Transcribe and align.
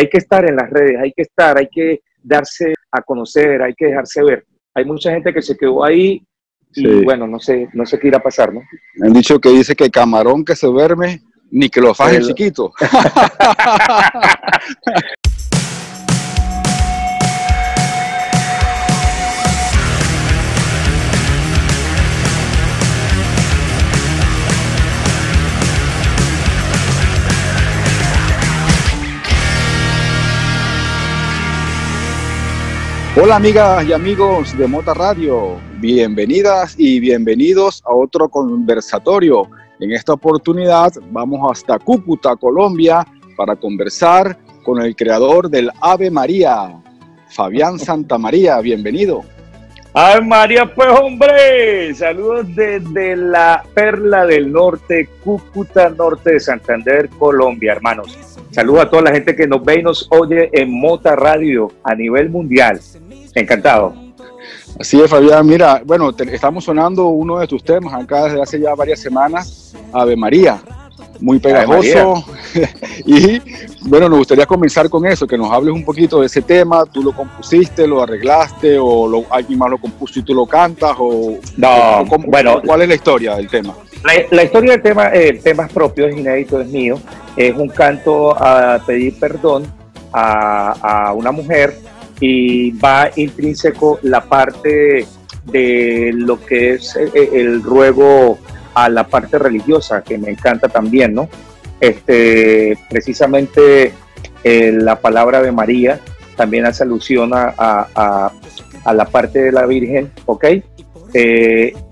hay 0.00 0.08
que 0.08 0.18
estar 0.18 0.48
en 0.48 0.56
las 0.56 0.70
redes, 0.70 0.98
hay 0.98 1.12
que 1.12 1.22
estar, 1.22 1.58
hay 1.58 1.68
que 1.68 2.00
darse 2.22 2.72
a 2.90 3.02
conocer, 3.02 3.62
hay 3.62 3.74
que 3.74 3.86
dejarse 3.86 4.22
ver. 4.22 4.46
Hay 4.74 4.84
mucha 4.84 5.10
gente 5.10 5.32
que 5.32 5.42
se 5.42 5.56
quedó 5.56 5.84
ahí 5.84 6.22
y 6.74 7.04
bueno, 7.04 7.26
no 7.26 7.38
sé, 7.38 7.68
no 7.74 7.84
sé 7.84 7.98
qué 7.98 8.08
irá 8.08 8.18
a 8.18 8.22
pasar, 8.22 8.54
¿no? 8.54 8.62
Me 8.94 9.08
han 9.08 9.12
dicho 9.12 9.38
que 9.38 9.50
dice 9.50 9.74
que 9.74 9.90
camarón 9.90 10.44
que 10.44 10.56
se 10.56 10.66
duerme, 10.66 11.22
ni 11.50 11.68
que 11.68 11.80
lo 11.80 11.94
faje 11.94 12.20
chiquito. 12.20 12.72
Hola 33.16 33.36
amigas 33.36 33.84
y 33.84 33.92
amigos 33.92 34.56
de 34.56 34.68
Mota 34.68 34.94
Radio, 34.94 35.58
bienvenidas 35.80 36.76
y 36.78 37.00
bienvenidos 37.00 37.82
a 37.84 37.92
otro 37.92 38.28
conversatorio. 38.28 39.50
En 39.80 39.90
esta 39.90 40.12
oportunidad 40.12 40.92
vamos 41.10 41.50
hasta 41.50 41.80
Cúcuta, 41.80 42.36
Colombia, 42.36 43.04
para 43.36 43.56
conversar 43.56 44.38
con 44.62 44.80
el 44.80 44.94
creador 44.94 45.50
del 45.50 45.72
Ave 45.80 46.08
María, 46.08 46.80
Fabián 47.30 47.78
Santa 47.80 48.16
María. 48.16 48.60
Bienvenido. 48.60 49.24
Ave 49.92 50.20
María, 50.24 50.72
pues 50.72 50.88
hombre, 50.88 51.92
saludos 51.94 52.46
desde 52.54 53.16
la 53.16 53.64
Perla 53.74 54.24
del 54.24 54.52
Norte, 54.52 55.08
Cúcuta 55.24 55.90
Norte 55.90 56.34
de 56.34 56.40
Santander, 56.40 57.08
Colombia, 57.18 57.72
hermanos. 57.72 58.16
Saludos 58.52 58.82
a 58.82 58.90
toda 58.90 59.02
la 59.02 59.12
gente 59.12 59.34
que 59.34 59.48
nos 59.48 59.64
ve 59.64 59.80
y 59.80 59.82
nos 59.82 60.06
oye 60.12 60.48
en 60.52 60.70
Mota 60.70 61.16
Radio 61.16 61.72
a 61.82 61.96
nivel 61.96 62.30
mundial. 62.30 62.80
Encantado. 63.34 63.94
Así 64.78 65.00
es, 65.00 65.10
Fabián. 65.10 65.44
Mira, 65.44 65.82
bueno, 65.84 66.10
estamos 66.10 66.64
sonando 66.64 67.08
uno 67.08 67.40
de 67.40 67.48
tus 67.48 67.64
temas 67.64 67.92
acá 67.92 68.24
desde 68.24 68.42
hace 68.42 68.60
ya 68.60 68.74
varias 68.76 69.00
semanas, 69.00 69.74
Ave 69.92 70.14
María. 70.14 70.60
Muy 71.20 71.38
pegajoso. 71.38 72.24
y 73.06 73.40
bueno, 73.82 74.08
nos 74.08 74.18
gustaría 74.18 74.46
comenzar 74.46 74.88
con 74.88 75.06
eso, 75.06 75.26
que 75.26 75.36
nos 75.36 75.50
hables 75.52 75.74
un 75.74 75.84
poquito 75.84 76.20
de 76.20 76.26
ese 76.26 76.42
tema. 76.42 76.84
¿Tú 76.86 77.02
lo 77.02 77.12
compusiste, 77.12 77.86
lo 77.86 78.02
arreglaste 78.02 78.78
o 78.78 79.06
lo, 79.06 79.24
alguien 79.30 79.58
más 79.58 79.70
lo 79.70 79.78
compuso 79.78 80.20
y 80.20 80.22
tú 80.22 80.34
lo 80.34 80.46
cantas? 80.46 80.96
O, 80.98 81.38
no, 81.56 82.04
bueno. 82.26 82.62
¿Cuál 82.64 82.82
es 82.82 82.88
la 82.88 82.94
historia 82.94 83.36
del 83.36 83.48
tema? 83.48 83.74
La, 84.30 84.42
historia 84.42 84.72
del 84.72 84.82
tema, 84.82 85.10
eh, 85.12 85.40
temas 85.42 85.70
propios, 85.72 86.10
es 86.10 86.18
inédito, 86.18 86.60
es 86.60 86.68
mío. 86.68 86.98
Es 87.36 87.54
un 87.54 87.68
canto 87.68 88.34
a 88.36 88.82
pedir 88.86 89.18
perdón 89.18 89.64
a, 90.12 91.12
una 91.14 91.32
mujer 91.32 91.76
y 92.20 92.70
va 92.72 93.10
intrínseco 93.16 93.98
la 94.02 94.22
parte 94.22 95.06
de 95.44 96.10
lo 96.14 96.40
que 96.44 96.74
es 96.74 96.96
eh, 96.96 97.30
el, 97.32 97.62
ruego 97.62 98.38
a 98.74 98.88
la 98.88 99.06
parte 99.06 99.38
religiosa, 99.38 100.02
que 100.02 100.18
me 100.18 100.30
encanta 100.30 100.68
también, 100.68 101.14
¿no? 101.14 101.28
Este, 101.80 102.78
precisamente 102.88 103.92
la 104.44 105.00
palabra 105.00 105.42
de 105.42 105.52
María 105.52 106.00
también 106.36 106.66
hace 106.66 106.82
alusión 106.82 107.32
a, 107.34 108.32
la 108.86 109.04
parte 109.06 109.40
de 109.40 109.52
la 109.52 109.66
Virgen, 109.66 110.10
¿ok? 110.26 110.44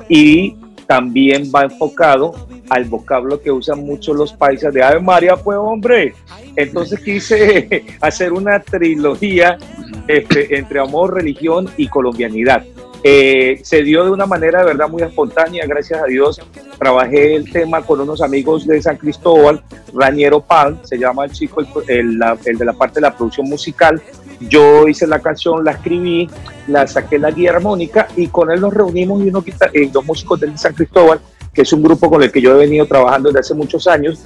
y 0.09 0.57
también 0.87 1.53
va 1.55 1.65
enfocado 1.65 2.49
al 2.71 2.85
vocablo 2.85 3.41
que 3.41 3.51
usan 3.51 3.85
mucho 3.85 4.15
los 4.15 4.33
países 4.33 4.73
de 4.73 4.83
Ave 4.83 5.01
María, 5.01 5.37
pues 5.37 5.59
hombre. 5.59 6.15
Entonces 6.57 7.01
quise 7.01 7.85
hacer 8.01 8.33
una 8.33 8.61
trilogía 8.61 9.59
este, 10.07 10.59
entre 10.59 10.81
amor, 10.81 11.15
religión 11.15 11.69
y 11.77 11.89
colombianidad. 11.89 12.65
Eh, 13.05 13.61
se 13.63 13.83
dio 13.83 14.05
de 14.05 14.11
una 14.11 14.27
manera 14.27 14.61
de 14.61 14.67
verdad 14.67 14.89
muy 14.89 15.03
espontánea, 15.03 15.65
gracias 15.67 16.03
a 16.03 16.07
Dios. 16.07 16.41
Trabajé 16.79 17.37
el 17.37 17.51
tema 17.51 17.83
con 17.83 18.01
unos 18.01 18.21
amigos 18.21 18.67
de 18.67 18.83
San 18.83 18.97
Cristóbal, 18.97 19.63
Rañero 19.95 20.41
Pan, 20.41 20.81
se 20.85 20.99
llama 20.99 21.25
el 21.25 21.33
chico, 21.33 21.63
el, 21.87 22.19
de 22.19 22.65
la 22.65 22.73
parte 22.73 22.97
de 22.97 23.03
la 23.03 23.17
producción 23.17 23.49
musical. 23.49 24.03
Yo 24.41 24.87
hice 24.89 25.07
la 25.07 25.21
canción, 25.21 25.65
la 25.65 25.73
escribí, 25.73 26.29
la 26.67 26.87
saqué 26.87 27.19
la 27.19 27.31
guía 27.31 27.51
armónica 27.51 28.09
y 28.17 28.29
con 28.29 28.51
él 28.51 28.61
nos 28.61 28.75
reunimos 28.75 29.23
y 29.25 29.29
uno, 29.29 29.45
eh, 29.73 29.89
dos 29.93 30.05
músicos 30.05 30.41
de 30.41 30.57
San 30.59 30.75
Cristóbal, 30.75 31.21
que 31.53 31.63
es 31.63 31.73
un 31.73 31.83
grupo 31.83 32.11
con 32.11 32.23
el 32.23 32.33
que 32.33 32.41
yo 32.41 32.55
he 32.55 32.59
venido 32.59 32.87
trabajando 32.87 33.29
desde 33.29 33.41
hace 33.41 33.55
muchos 33.55 33.87
años 33.87 34.21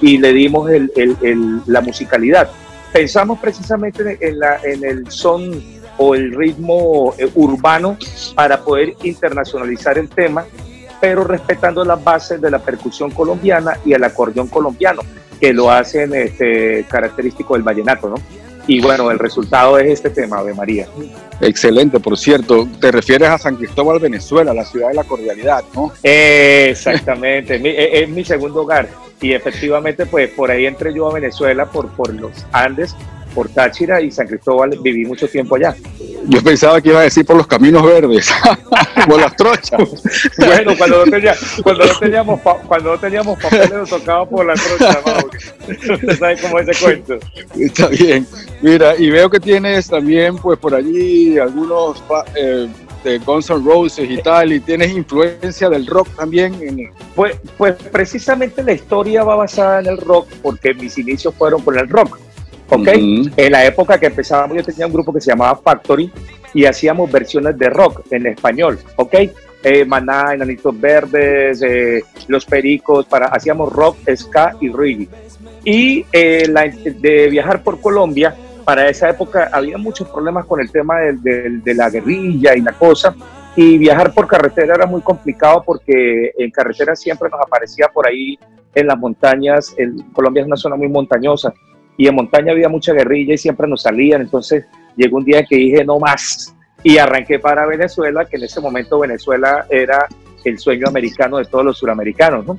y 0.00 0.18
le 0.18 0.32
dimos 0.32 0.68
la 1.66 1.80
musicalidad. 1.80 2.48
Pensamos 2.92 3.38
precisamente 3.40 4.18
en 4.20 4.84
el 4.84 5.10
son 5.10 5.75
o 5.98 6.14
el 6.14 6.34
ritmo 6.34 7.14
eh, 7.18 7.28
urbano 7.34 7.96
para 8.34 8.60
poder 8.60 8.94
internacionalizar 9.02 9.98
el 9.98 10.08
tema, 10.08 10.44
pero 11.00 11.24
respetando 11.24 11.84
las 11.84 12.02
bases 12.02 12.40
de 12.40 12.50
la 12.50 12.58
percusión 12.58 13.10
colombiana 13.10 13.78
y 13.84 13.92
el 13.92 14.04
acordeón 14.04 14.48
colombiano, 14.48 15.02
que 15.40 15.52
lo 15.52 15.70
hacen 15.70 16.14
este, 16.14 16.84
característico 16.88 17.54
del 17.54 17.62
vallenato, 17.62 18.08
¿no? 18.08 18.16
Y 18.68 18.80
bueno, 18.80 19.12
el 19.12 19.18
resultado 19.20 19.78
es 19.78 19.92
este 19.92 20.10
tema, 20.10 20.42
de 20.42 20.52
María. 20.52 20.88
Excelente, 21.40 22.00
por 22.00 22.18
cierto, 22.18 22.66
te 22.80 22.90
refieres 22.90 23.28
a 23.28 23.38
San 23.38 23.54
Cristóbal, 23.54 24.00
Venezuela, 24.00 24.52
la 24.52 24.64
ciudad 24.64 24.88
de 24.88 24.94
la 24.94 25.04
cordialidad, 25.04 25.62
¿no? 25.72 25.92
Exactamente, 26.02 27.60
es 28.02 28.08
mi 28.08 28.24
segundo 28.24 28.62
hogar 28.62 28.88
y 29.20 29.32
efectivamente 29.32 30.06
pues 30.06 30.30
por 30.30 30.50
ahí 30.50 30.66
entré 30.66 30.92
yo 30.92 31.08
a 31.08 31.14
Venezuela 31.14 31.66
por, 31.66 31.88
por 31.90 32.12
los 32.14 32.32
Andes 32.52 32.94
por 33.36 33.50
Táchira 33.50 34.00
y 34.00 34.10
San 34.10 34.26
Cristóbal 34.26 34.78
viví 34.82 35.04
mucho 35.04 35.28
tiempo 35.28 35.56
allá. 35.56 35.76
Yo 36.26 36.42
pensaba 36.42 36.80
que 36.80 36.88
iba 36.88 37.00
a 37.00 37.02
decir 37.02 37.26
por 37.26 37.36
los 37.36 37.46
caminos 37.46 37.84
verdes, 37.84 38.32
por 39.06 39.20
las 39.20 39.36
trochas. 39.36 39.78
bueno, 40.38 40.72
cuando 40.78 41.04
no, 41.04 41.12
cuando 41.62 41.84
no 41.84 41.98
teníamos, 41.98 42.40
cuando 42.66 42.92
no 42.92 42.98
teníamos 42.98 43.38
papeles 43.38 43.72
nos 43.72 43.90
tocaba 43.90 44.26
por 44.26 44.46
las 44.46 44.58
trochas, 44.64 44.98
¿no? 45.04 46.14
¿Sabes 46.18 46.40
cómo 46.40 46.58
es 46.60 46.68
ese 46.68 46.82
cuento? 46.82 47.18
Está 47.60 47.88
bien. 47.88 48.26
Mira, 48.62 48.96
y 48.96 49.10
veo 49.10 49.28
que 49.28 49.38
tienes 49.38 49.86
también, 49.86 50.38
pues 50.38 50.58
por 50.58 50.74
allí, 50.74 51.38
algunos 51.38 52.02
eh, 52.36 52.66
de 53.04 53.18
Guns 53.18 53.50
N' 53.50 53.62
Roses 53.62 54.10
y 54.10 54.16
tal, 54.22 54.50
y 54.50 54.60
tienes 54.60 54.92
influencia 54.92 55.68
del 55.68 55.86
rock 55.86 56.08
también. 56.16 56.54
En... 56.62 56.90
Pues, 57.14 57.36
pues 57.58 57.74
precisamente 57.92 58.62
la 58.62 58.72
historia 58.72 59.24
va 59.24 59.36
basada 59.36 59.80
en 59.80 59.86
el 59.88 59.98
rock, 59.98 60.26
porque 60.40 60.72
mis 60.72 60.96
inicios 60.96 61.34
fueron 61.34 61.60
con 61.60 61.78
el 61.78 61.86
rock. 61.86 62.18
¿Ok? 62.68 62.88
En 63.36 63.52
la 63.52 63.64
época 63.64 63.98
que 63.98 64.06
empezábamos 64.06 64.56
yo 64.56 64.64
tenía 64.64 64.86
un 64.86 64.92
grupo 64.92 65.12
que 65.12 65.20
se 65.20 65.30
llamaba 65.30 65.56
Factory 65.56 66.10
y 66.54 66.64
hacíamos 66.64 67.10
versiones 67.10 67.58
de 67.58 67.68
rock 67.68 68.02
en 68.10 68.26
español, 68.26 68.78
¿ok? 68.96 69.14
Eh, 69.62 69.84
Maná, 69.84 70.34
Enanitos 70.34 70.78
Verdes, 70.80 71.60
eh, 71.62 72.02
Los 72.28 72.46
Pericos, 72.46 73.06
para, 73.06 73.26
hacíamos 73.26 73.72
rock, 73.72 73.96
ska 74.14 74.56
y 74.60 74.68
reggae. 74.68 75.08
Y 75.64 76.06
eh, 76.12 76.44
de 77.00 77.28
viajar 77.28 77.62
por 77.62 77.80
Colombia, 77.80 78.34
para 78.64 78.88
esa 78.88 79.10
época 79.10 79.48
había 79.52 79.78
muchos 79.78 80.08
problemas 80.08 80.44
con 80.44 80.60
el 80.60 80.70
tema 80.70 80.98
de, 81.00 81.74
la 81.74 81.90
guerrilla 81.90 82.54
y 82.56 82.60
la 82.60 82.72
cosa, 82.72 83.14
y 83.54 83.78
viajar 83.78 84.12
por 84.12 84.26
carretera 84.26 84.74
era 84.74 84.86
muy 84.86 85.00
complicado 85.00 85.62
porque 85.64 86.32
en 86.36 86.50
carretera 86.50 86.94
siempre 86.94 87.28
nos 87.30 87.40
aparecía 87.40 87.88
por 87.88 88.06
ahí 88.06 88.38
en 88.74 88.86
las 88.86 88.98
montañas, 88.98 89.74
el, 89.76 89.96
Colombia 90.12 90.42
es 90.42 90.46
una 90.46 90.56
zona 90.56 90.76
muy 90.76 90.88
montañosa, 90.88 91.54
y 91.96 92.06
en 92.08 92.14
montaña 92.14 92.52
había 92.52 92.68
mucha 92.68 92.92
guerrilla 92.92 93.34
y 93.34 93.38
siempre 93.38 93.66
nos 93.66 93.82
salían. 93.82 94.22
Entonces 94.22 94.64
llegó 94.96 95.18
un 95.18 95.24
día 95.24 95.44
que 95.44 95.56
dije 95.56 95.84
no 95.84 95.98
más 95.98 96.54
y 96.82 96.98
arranqué 96.98 97.38
para 97.38 97.66
Venezuela, 97.66 98.24
que 98.24 98.36
en 98.36 98.44
ese 98.44 98.60
momento 98.60 98.98
Venezuela 98.98 99.66
era 99.70 100.06
el 100.44 100.58
sueño 100.58 100.86
americano 100.88 101.38
de 101.38 101.46
todos 101.46 101.64
los 101.64 101.78
suramericanos. 101.78 102.46
¿no? 102.46 102.58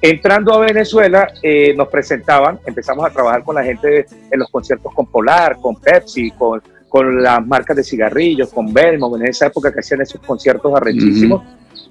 Entrando 0.00 0.54
a 0.54 0.66
Venezuela, 0.66 1.28
eh, 1.42 1.74
nos 1.76 1.88
presentaban, 1.88 2.58
empezamos 2.66 3.06
a 3.06 3.10
trabajar 3.10 3.44
con 3.44 3.54
la 3.54 3.62
gente 3.62 4.06
en 4.30 4.40
los 4.40 4.50
conciertos 4.50 4.92
con 4.94 5.06
Polar, 5.06 5.58
con 5.60 5.76
Pepsi, 5.76 6.32
con, 6.32 6.60
con 6.88 7.22
las 7.22 7.46
marcas 7.46 7.76
de 7.76 7.84
cigarrillos, 7.84 8.52
con 8.52 8.72
Belmo, 8.72 9.14
en 9.16 9.28
esa 9.28 9.46
época 9.46 9.72
que 9.72 9.80
hacían 9.80 10.00
esos 10.00 10.20
conciertos 10.20 10.74
arrechísimos 10.74 11.42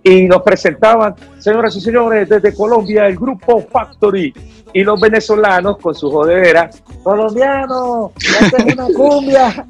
y 0.03 0.24
nos 0.24 0.42
presentaban, 0.42 1.15
señoras 1.39 1.75
y 1.75 1.81
señores, 1.81 2.27
desde 2.27 2.53
Colombia, 2.53 3.07
el 3.07 3.15
grupo 3.15 3.65
Factory. 3.71 4.33
Y 4.74 4.83
los 4.83 5.00
venezolanos 5.01 5.77
con 5.80 5.94
su 5.94 6.09
jodera, 6.09 6.69
colombiano, 7.03 8.13
es 8.18 8.74
una 8.74 8.88
cumbia, 8.95 9.65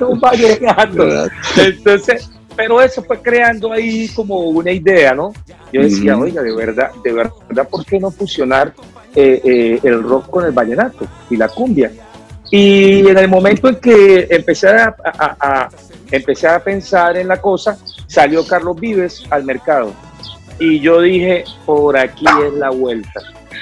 un 0.00 0.20
Entonces, 1.58 2.30
pero 2.56 2.80
eso 2.80 3.02
fue 3.02 3.20
creando 3.20 3.72
ahí 3.72 4.08
como 4.08 4.40
una 4.40 4.72
idea, 4.72 5.12
¿no? 5.12 5.32
Yo 5.70 5.82
decía, 5.82 6.16
oiga, 6.16 6.42
de 6.42 6.54
verdad, 6.54 6.90
de 7.04 7.12
verdad, 7.12 7.68
¿por 7.70 7.84
qué 7.84 7.98
no 7.98 8.10
fusionar 8.10 8.74
eh, 9.14 9.40
eh, 9.44 9.80
el 9.82 10.02
rock 10.02 10.30
con 10.30 10.44
el 10.44 10.52
vallenato 10.52 11.06
y 11.28 11.36
la 11.36 11.48
cumbia? 11.48 11.90
Y 12.52 13.08
en 13.08 13.18
el 13.18 13.28
momento 13.28 13.68
en 13.68 13.76
que 13.76 14.28
empecé 14.30 14.68
a 14.68 15.68
empecé 16.12 16.46
a 16.46 16.62
pensar 16.62 17.16
en 17.16 17.26
la 17.26 17.40
cosa, 17.40 17.76
salió 18.06 18.46
Carlos 18.46 18.78
Vives 18.78 19.24
al 19.30 19.44
mercado. 19.44 19.92
Y 20.58 20.78
yo 20.78 21.00
dije, 21.00 21.44
por 21.66 21.96
aquí 21.96 22.26
es 22.46 22.52
la 22.54 22.70
vuelta. 22.70 23.20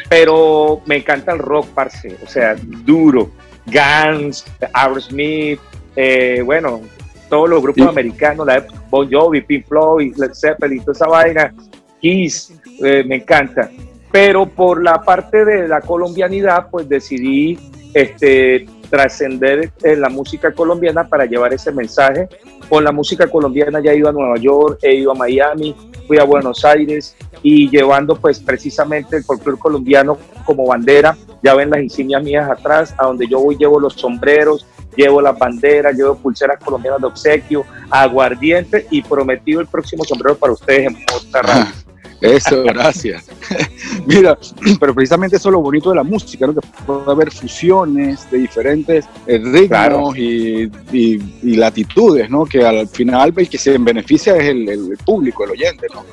Pero 0.09 0.83
me 0.87 0.97
encanta 0.97 1.33
el 1.33 1.39
rock, 1.39 1.69
parce, 1.69 2.17
o 2.23 2.29
sea, 2.29 2.57
duro, 2.85 3.31
Guns, 3.67 4.45
Aerosmith, 4.73 5.61
eh, 5.95 6.43
bueno, 6.45 6.81
todos 7.29 7.49
los 7.49 7.63
grupos 7.63 7.87
americanos, 7.87 8.45
la 8.45 8.67
Bon 8.91 9.09
Jovi, 9.11 9.41
Pink 9.41 9.67
Floyd, 9.67 10.17
Led 10.17 10.33
Zeppelin, 10.35 10.81
toda 10.81 10.93
esa 10.93 11.07
vaina, 11.07 11.55
Kiss, 12.01 12.53
eh, 12.83 13.05
me 13.05 13.17
encanta. 13.17 13.71
Pero 14.11 14.47
por 14.47 14.83
la 14.83 15.01
parte 15.03 15.45
de 15.45 15.69
la 15.69 15.81
colombianidad, 15.81 16.69
pues 16.71 16.89
decidí 16.89 17.57
este, 17.95 18.67
trascender 18.91 19.73
en 19.83 20.01
la 20.01 20.09
música 20.09 20.53
colombiana 20.53 21.09
para 21.09 21.25
llevar 21.25 21.55
ese 21.55 21.73
mensaje. 21.73 22.29
Con 22.69 22.85
la 22.85 22.93
música 22.93 23.29
colombiana 23.29 23.81
ya 23.81 23.93
he 23.93 23.99
ido 23.99 24.09
a 24.09 24.13
Nueva 24.13 24.37
York, 24.37 24.79
he 24.83 24.97
ido 24.97 25.13
a 25.13 25.15
Miami, 25.15 25.75
fui 26.07 26.19
a 26.19 26.25
Buenos 26.25 26.65
Aires 26.65 27.17
y 27.43 27.71
llevando 27.71 28.17
pues 28.17 28.41
precisamente 28.41 29.17
el 29.17 29.25
folclore 29.25 29.59
colombiano 29.59 30.19
como 30.45 30.67
bandera. 30.67 31.17
Ya 31.43 31.55
ven 31.55 31.71
las 31.71 31.81
insignias 31.81 32.23
mías 32.23 32.51
atrás, 32.51 32.95
a 32.99 33.07
donde 33.07 33.27
yo 33.27 33.41
voy 33.41 33.57
llevo 33.57 33.81
los 33.81 33.95
sombreros, 33.95 34.67
llevo 34.95 35.23
las 35.23 35.39
banderas, 35.39 35.97
llevo 35.97 36.17
pulseras 36.17 36.63
colombianas 36.63 37.01
de 37.01 37.07
obsequio, 37.07 37.65
aguardiente 37.89 38.87
y 38.91 39.03
prometido 39.03 39.61
el 39.61 39.67
próximo 39.67 40.05
sombrero 40.05 40.37
para 40.37 40.53
ustedes 40.53 40.89
en 40.89 40.99
Monterrey. 41.11 41.65
Eso, 42.21 42.63
gracias. 42.65 43.27
Mira, 44.07 44.39
pero 44.79 44.95
precisamente 44.95 45.37
eso 45.37 45.49
es 45.49 45.53
lo 45.53 45.61
bonito 45.61 45.91
de 45.91 45.97
la 45.97 46.03
música, 46.03 46.47
¿no? 46.47 46.55
que 46.55 46.61
puede 46.87 47.11
haber 47.11 47.31
fusiones 47.31 48.31
de 48.31 48.39
diferentes 48.39 49.07
eh, 49.27 49.39
ritmos 49.39 50.17
y, 50.17 50.69
latitudes, 51.43 52.29
¿no? 52.29 52.45
que 52.45 52.65
al 52.65 52.87
final 52.89 53.33
el 53.37 53.49
que 53.49 53.59
se 53.59 53.77
beneficia 53.79 54.37
es 54.37 54.45
el, 54.45 54.99
público, 55.05 55.45
el 55.45 55.51
oyente. 55.51 55.87
¿no? 55.95 56.05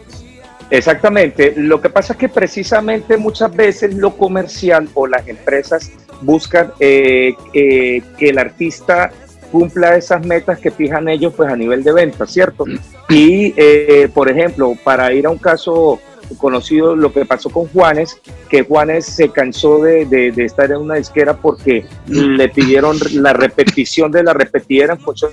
Exactamente. 0.70 1.54
Lo 1.58 1.82
que 1.82 1.90
pasa 1.90 2.14
es 2.14 2.20
que 2.20 2.30
precisamente 2.30 3.18
muchas 3.18 3.54
veces 3.56 3.94
lo 3.94 4.16
comercial 4.16 4.90
o 4.94 5.08
las 5.08 5.28
empresas 5.28 5.92
buscan 6.22 6.72
eh, 6.80 7.36
eh, 7.54 8.02
que 8.18 8.30
el 8.30 8.38
artista 8.38 9.12
cumpla 9.52 9.96
esas 9.96 10.26
metas 10.26 10.60
que 10.60 10.72
fijan 10.72 11.08
ellos 11.08 11.34
pues 11.36 11.50
a 11.52 11.56
nivel 11.56 11.84
de 11.84 11.94
venta, 11.94 12.26
¿cierto? 12.26 12.66
Y, 13.10 13.54
eh, 13.58 14.10
por 14.14 14.30
ejemplo, 14.30 14.74
para 14.84 15.12
ir 15.14 15.26
a 15.26 15.30
un 15.30 15.38
caso 15.38 16.00
conocido, 16.38 16.96
lo 16.96 17.14
que 17.14 17.26
pasó 17.26 17.50
con 17.50 17.68
Juanes, 17.68 18.20
que 18.50 18.64
Juanes 18.64 19.06
se 19.06 19.30
cansó 19.30 19.80
de, 19.80 20.06
de, 20.06 20.44
estar 20.44 20.70
en 20.72 20.78
una 20.78 20.96
disquera 20.96 21.38
porque 21.38 21.86
le 22.08 22.50
pidieron 22.50 22.98
la 23.14 23.32
repetición 23.32 24.12
de 24.12 24.24
la 24.24 24.34
repetidera 24.34 24.94
en 24.94 25.00
función 25.00 25.32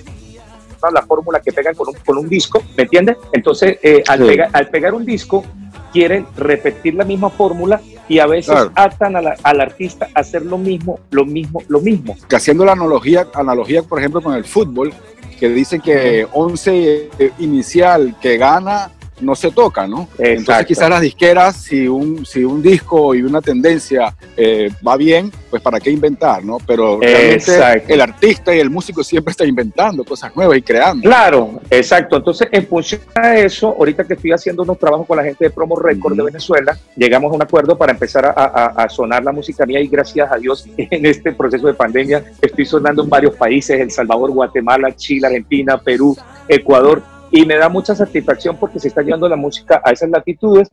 la 0.93 1.01
fórmula 1.01 1.39
que 1.39 1.51
pegan 1.51 1.75
con 1.75 1.89
un, 1.89 1.95
con 2.05 2.17
un 2.17 2.29
disco, 2.29 2.61
¿me 2.77 2.83
entiendes? 2.83 3.17
Entonces, 3.33 3.77
eh, 3.81 4.03
al, 4.07 4.49
al 4.53 4.67
pegar 4.69 4.93
un 4.93 5.05
disco, 5.05 5.43
quieren 5.91 6.25
repetir 6.35 6.95
la 6.95 7.05
misma 7.05 7.29
fórmula 7.29 7.81
y 8.07 8.19
a 8.19 8.27
veces 8.27 8.55
atan 8.75 9.15
al 9.15 9.61
artista 9.61 10.07
a 10.13 10.19
hacer 10.19 10.45
lo 10.45 10.57
mismo, 10.57 10.99
lo 11.11 11.25
mismo, 11.25 11.61
lo 11.67 11.81
mismo. 11.81 12.15
Que 12.29 12.35
haciendo 12.35 12.65
la 12.65 12.73
analogía, 12.73 13.27
analogía, 13.33 13.83
por 13.83 13.99
ejemplo, 13.99 14.21
con 14.21 14.35
el 14.35 14.45
fútbol, 14.45 14.93
que 15.39 15.49
dicen 15.49 15.81
que 15.81 16.27
11 16.31 17.09
inicial 17.39 18.15
que 18.21 18.37
gana 18.37 18.91
no 19.21 19.35
se 19.35 19.51
toca, 19.51 19.87
¿no? 19.87 20.07
Entonces 20.17 20.65
quizás 20.65 20.89
las 20.89 21.01
disqueras, 21.01 21.55
si 21.55 21.87
un, 21.87 22.25
si 22.25 22.43
un 22.43 22.61
disco 22.61 23.15
y 23.15 23.21
una 23.21 23.41
tendencia 23.41 24.13
eh, 24.35 24.69
va 24.85 24.97
bien, 24.97 25.31
pues 25.49 25.61
para 25.61 25.79
qué 25.79 25.89
inventar, 25.89 26.43
¿no? 26.43 26.57
Pero 26.65 26.99
realmente 26.99 27.93
el 27.93 28.01
artista 28.01 28.53
y 28.55 28.59
el 28.59 28.69
músico 28.69 29.03
siempre 29.03 29.31
está 29.31 29.45
inventando 29.45 30.03
cosas 30.03 30.35
nuevas 30.35 30.57
y 30.57 30.61
creando. 30.61 31.03
Claro, 31.03 31.61
exacto. 31.69 32.17
Entonces, 32.17 32.47
en 32.51 32.67
función 32.67 33.01
a 33.15 33.37
eso, 33.37 33.69
ahorita 33.69 34.03
que 34.03 34.15
estoy 34.15 34.31
haciendo 34.31 34.63
unos 34.63 34.77
trabajos 34.77 35.07
con 35.07 35.17
la 35.17 35.23
gente 35.23 35.45
de 35.45 35.49
Promo 35.49 35.75
Record 35.77 36.15
de 36.17 36.23
Venezuela, 36.23 36.77
llegamos 36.95 37.31
a 37.31 37.35
un 37.35 37.41
acuerdo 37.41 37.77
para 37.77 37.91
empezar 37.91 38.25
a, 38.25 38.85
sonar 38.89 39.23
la 39.23 39.31
música 39.31 39.65
mía 39.65 39.81
y 39.81 39.87
gracias 39.87 40.31
a 40.31 40.37
Dios 40.37 40.67
en 40.77 41.05
este 41.05 41.31
proceso 41.31 41.67
de 41.67 41.73
pandemia 41.73 42.23
estoy 42.41 42.65
sonando 42.65 43.03
en 43.03 43.09
varios 43.09 43.35
países, 43.35 43.79
El 43.79 43.91
Salvador, 43.91 44.31
Guatemala, 44.31 44.95
Chile, 44.95 45.27
Argentina, 45.27 45.77
Perú, 45.77 46.15
Ecuador 46.47 47.01
y 47.31 47.45
me 47.45 47.55
da 47.55 47.69
mucha 47.69 47.95
satisfacción 47.95 48.57
porque 48.57 48.79
se 48.79 48.87
está 48.87 49.01
llevando 49.01 49.27
la 49.27 49.35
música 49.35 49.81
a 49.83 49.91
esas 49.91 50.09
latitudes, 50.09 50.69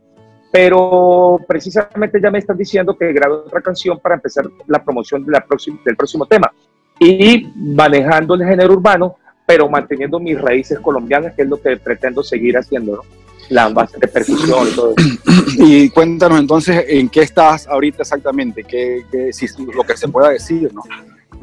pero 0.51 1.41
precisamente 1.49 2.21
ya 2.21 2.31
me 2.31 2.39
están 2.39 2.59
diciendo 2.59 2.97
que 2.97 3.13
grabe 3.13 3.35
otra 3.35 3.61
canción 3.61 3.99
para 3.99 4.17
empezar 4.17 4.45
la 4.67 4.83
promoción 4.85 5.25
de 5.25 5.33
la 5.33 5.45
del 5.85 5.97
próximo 5.97 6.27
tema 6.27 6.53
y 6.99 7.51
manejando 7.57 8.35
el 8.35 8.45
género 8.45 8.75
urbano, 8.75 9.17
pero 9.47 9.69
manteniendo 9.69 10.21
mis 10.21 10.41
raíces 10.41 10.79
colombianas, 10.79 11.35
que 11.35 11.43
es 11.43 11.49
lo 11.49 11.61
que 11.61 11.77
pretendo 11.77 12.23
seguir 12.23 12.57
haciendo, 12.57 12.97
¿no? 12.97 13.03
la 13.49 13.69
base 13.69 13.99
de 13.99 14.09
percusión 14.09 14.69
y 14.69 14.75
todo 14.75 14.95
Y 15.59 15.91
cuéntanos 15.91 16.41
entonces 16.41 16.85
en 16.89 17.09
qué 17.09 17.23
estás 17.23 17.67
ahorita 17.67 18.03
exactamente, 18.03 18.65
qué, 18.65 19.05
si, 19.33 19.47
lo 19.75 19.85
que 19.85 19.97
se 19.97 20.09
pueda 20.09 20.31
decir, 20.31 20.73
¿no? 20.73 20.83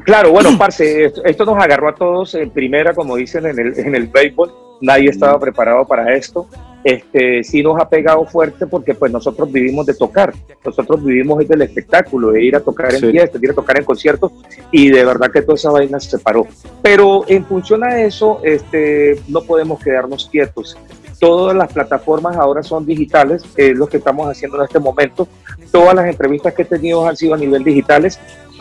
Claro, 0.04 0.30
bueno, 0.32 0.56
parce, 0.58 1.12
esto, 1.24 1.44
nos 1.44 1.62
agarró 1.62 1.88
a 1.88 1.94
todos 1.94 2.34
en 2.34 2.50
primera, 2.50 2.94
como 2.94 3.16
dicen 3.16 3.46
en 3.46 3.58
el, 3.58 3.78
en 3.78 3.94
el 3.94 4.06
béisbol, 4.06 4.52
nadie 4.80 5.10
estaba 5.10 5.38
preparado 5.38 5.86
para 5.86 6.14
esto. 6.14 6.46
Este, 6.82 7.44
sí 7.44 7.62
nos 7.62 7.78
ha 7.78 7.88
pegado 7.88 8.24
fuerte 8.24 8.66
porque 8.66 8.94
pues 8.94 9.12
nosotros 9.12 9.52
vivimos 9.52 9.84
de 9.84 9.92
tocar, 9.92 10.32
nosotros 10.64 11.04
vivimos 11.04 11.46
del 11.46 11.60
espectáculo, 11.60 12.30
de 12.30 12.42
ir 12.42 12.56
a 12.56 12.60
tocar 12.60 12.94
en 12.94 13.10
fiestas, 13.10 13.38
de 13.38 13.46
ir 13.46 13.50
a 13.50 13.54
tocar 13.54 13.78
en 13.78 13.84
conciertos 13.84 14.32
y 14.72 14.88
de 14.88 15.04
verdad 15.04 15.30
que 15.30 15.42
toda 15.42 15.56
esa 15.56 15.70
vaina 15.70 16.00
se 16.00 16.18
paró. 16.18 16.46
Pero 16.80 17.24
en 17.28 17.44
función 17.44 17.84
a 17.84 18.00
eso, 18.00 18.40
este, 18.42 19.20
no 19.28 19.42
podemos 19.42 19.82
quedarnos 19.82 20.28
quietos. 20.30 20.78
Todas 21.18 21.54
las 21.54 21.70
plataformas 21.70 22.38
ahora 22.38 22.62
son 22.62 22.86
digitales, 22.86 23.44
es 23.58 23.76
lo 23.76 23.86
que 23.86 23.98
estamos 23.98 24.26
haciendo 24.26 24.56
en 24.56 24.64
este 24.64 24.78
momento. 24.78 25.28
Todas 25.70 25.94
las 25.94 26.06
entrevistas 26.06 26.54
que 26.54 26.62
he 26.62 26.64
tenido 26.64 27.06
han 27.06 27.14
sido 27.14 27.34
a 27.34 27.36
nivel 27.36 27.62
digitales 27.62 28.18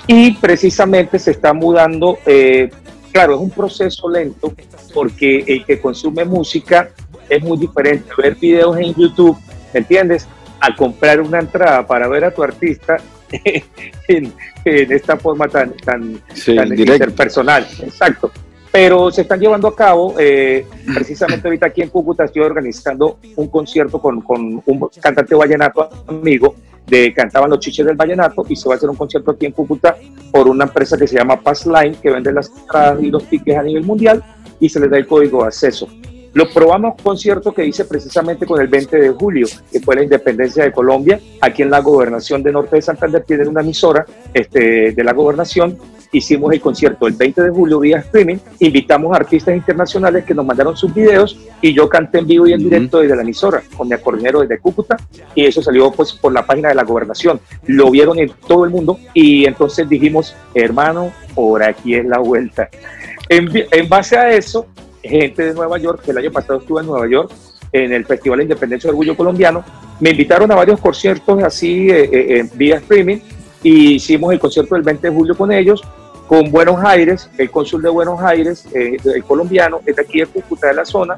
y 0.07 0.31
precisamente 0.33 1.19
se 1.19 1.31
está 1.31 1.53
mudando 1.53 2.17
eh, 2.25 2.69
claro, 3.11 3.35
es 3.35 3.41
un 3.41 3.49
proceso 3.49 4.09
lento 4.09 4.53
porque 4.93 5.43
el 5.47 5.65
que 5.65 5.79
consume 5.79 6.25
música 6.25 6.89
es 7.27 7.41
muy 7.41 7.57
diferente. 7.57 8.09
Ver 8.17 8.35
videos 8.35 8.77
en 8.77 8.93
YouTube, 8.95 9.37
¿me 9.73 9.79
entiendes? 9.79 10.27
A 10.59 10.75
comprar 10.75 11.21
una 11.21 11.39
entrada 11.39 11.85
para 11.85 12.07
ver 12.07 12.25
a 12.25 12.31
tu 12.31 12.43
artista 12.43 12.97
en, 14.07 14.33
esta 14.65 15.17
forma 15.17 15.47
tan, 15.47 15.73
tan, 15.73 16.21
interpersonal. 16.45 17.67
Exacto. 17.81 18.31
Pero 18.71 19.09
se 19.09 19.21
están 19.21 19.39
llevando 19.39 19.67
a 19.67 19.75
cabo, 19.75 20.15
eh, 20.19 20.65
precisamente 20.93 21.47
ahorita 21.47 21.67
aquí 21.67 21.81
en 21.81 21.89
Cúcuta 21.89 22.25
estoy 22.25 22.43
organizando 22.43 23.17
un 23.35 23.47
concierto 23.47 23.99
con, 23.99 24.21
con 24.21 24.61
un 24.63 24.89
cantante 25.01 25.33
vallenato 25.33 25.89
amigo 26.07 26.55
de 26.89 27.13
Cantaban 27.13 27.49
los 27.49 27.59
Chiches 27.59 27.85
del 27.85 27.95
Vallenato 27.95 28.45
y 28.49 28.55
se 28.55 28.67
va 28.67 28.75
a 28.75 28.77
hacer 28.77 28.89
un 28.89 28.95
concierto 28.95 29.31
aquí 29.31 29.45
en 29.45 29.51
Cúcuta 29.51 29.95
por 30.31 30.47
una 30.47 30.65
empresa 30.65 30.97
que 30.97 31.07
se 31.07 31.17
llama 31.17 31.39
Passline 31.39 31.95
que 31.95 32.09
vende 32.09 32.31
las 32.31 32.49
entradas 32.49 33.01
y 33.01 33.09
los 33.09 33.23
tickets 33.25 33.57
a 33.57 33.63
nivel 33.63 33.83
mundial 33.83 34.23
y 34.59 34.69
se 34.69 34.79
les 34.79 34.89
da 34.89 34.97
el 34.97 35.07
código 35.07 35.41
de 35.41 35.47
acceso. 35.47 35.87
Lo 36.33 36.49
probamos 36.49 37.01
concierto 37.01 37.53
que 37.53 37.65
hice 37.65 37.85
precisamente 37.85 38.45
con 38.45 38.61
el 38.61 38.67
20 38.67 38.97
de 38.97 39.09
julio, 39.09 39.47
que 39.71 39.79
fue 39.79 39.95
la 39.95 40.03
independencia 40.03 40.63
de 40.63 40.71
Colombia. 40.71 41.19
Aquí 41.41 41.63
en 41.63 41.71
la 41.71 41.79
gobernación 41.79 42.43
de 42.43 42.51
Norte 42.51 42.75
de 42.75 42.81
Santander 42.81 43.23
tienen 43.23 43.47
una 43.47 43.61
emisora 43.61 44.05
este, 44.33 44.91
de 44.91 45.03
la 45.03 45.13
gobernación 45.13 45.77
hicimos 46.11 46.53
el 46.53 46.61
concierto 46.61 47.07
el 47.07 47.13
20 47.13 47.43
de 47.43 47.49
julio 47.49 47.79
vía 47.79 47.99
streaming, 47.99 48.37
invitamos 48.59 49.13
a 49.13 49.17
artistas 49.17 49.55
internacionales 49.55 50.25
que 50.25 50.33
nos 50.33 50.45
mandaron 50.45 50.75
sus 50.75 50.93
videos 50.93 51.37
y 51.61 51.73
yo 51.73 51.87
canté 51.87 52.19
en 52.19 52.27
vivo 52.27 52.47
y 52.47 52.53
en 52.53 52.59
directo 52.59 52.99
desde 52.99 53.15
la 53.15 53.21
emisora 53.21 53.61
con 53.75 53.87
mi 53.87 53.93
acordeonero 53.93 54.41
desde 54.41 54.59
Cúcuta 54.59 54.97
y 55.35 55.45
eso 55.45 55.61
salió 55.61 55.91
pues 55.91 56.13
por 56.13 56.33
la 56.33 56.45
página 56.45 56.69
de 56.69 56.75
la 56.75 56.83
gobernación. 56.83 57.39
Lo 57.65 57.91
vieron 57.91 58.19
en 58.19 58.31
todo 58.47 58.65
el 58.65 58.71
mundo 58.71 58.99
y 59.13 59.45
entonces 59.45 59.87
dijimos, 59.87 60.35
hermano, 60.53 61.11
por 61.35 61.63
aquí 61.63 61.95
es 61.95 62.05
la 62.05 62.19
vuelta. 62.19 62.69
En, 63.27 63.49
en 63.71 63.89
base 63.89 64.17
a 64.17 64.31
eso, 64.31 64.65
gente 65.03 65.43
de 65.43 65.53
Nueva 65.53 65.77
York, 65.77 66.01
que 66.03 66.11
el 66.11 66.17
año 66.17 66.31
pasado 66.31 66.59
estuve 66.59 66.81
en 66.81 66.87
Nueva 66.87 67.07
York, 67.07 67.31
en 67.71 67.93
el 67.93 68.05
Festival 68.05 68.39
de 68.39 68.43
Independencia 68.43 68.87
y 68.87 68.91
Orgullo 68.91 69.15
Colombiano, 69.15 69.63
me 69.99 70.11
invitaron 70.11 70.51
a 70.51 70.55
varios 70.55 70.79
conciertos 70.79 71.43
así 71.43 71.89
eh, 71.89 72.09
eh, 72.11 72.49
vía 72.53 72.77
streaming 72.77 73.17
y 73.61 73.95
hicimos 73.95 74.31
el 74.33 74.39
concierto 74.39 74.75
del 74.75 74.83
20 74.83 75.09
de 75.09 75.13
julio 75.13 75.35
con 75.35 75.51
ellos, 75.51 75.83
con 76.27 76.51
Buenos 76.51 76.83
Aires, 76.83 77.29
el 77.37 77.51
cónsul 77.51 77.81
de 77.81 77.89
Buenos 77.89 78.21
Aires, 78.21 78.65
eh, 78.73 78.97
el 79.03 79.23
colombiano, 79.23 79.81
es 79.85 79.95
de 79.95 80.01
aquí 80.01 80.19
de 80.19 80.27
Cúcuta, 80.27 80.67
de 80.67 80.75
la 80.75 80.85
zona, 80.85 81.17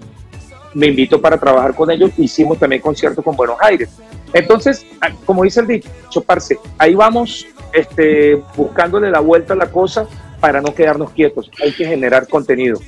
me 0.74 0.88
invitó 0.88 1.22
para 1.22 1.38
trabajar 1.38 1.76
con 1.76 1.92
ellos, 1.92 2.12
hicimos 2.18 2.58
también 2.58 2.82
conciertos 2.82 3.24
con 3.24 3.36
Buenos 3.36 3.58
Aires. 3.62 3.90
Entonces, 4.34 4.86
ah, 5.02 5.10
como 5.26 5.44
dice 5.44 5.60
el 5.60 5.68
dicho, 5.68 6.22
parce, 6.26 6.58
ahí 6.78 6.96
vamos 6.96 7.46
este, 7.74 8.42
buscándole 8.56 9.12
la 9.12 9.20
vuelta 9.20 9.54
a 9.54 9.58
la 9.58 9.70
cosa 9.70 10.08
para 10.40 10.62
no 10.62 10.74
quedarnos 10.74 11.12
quietos, 11.12 11.52
hay 11.62 11.74
que 11.74 11.86
generar 11.86 12.28
contenido. 12.28 12.80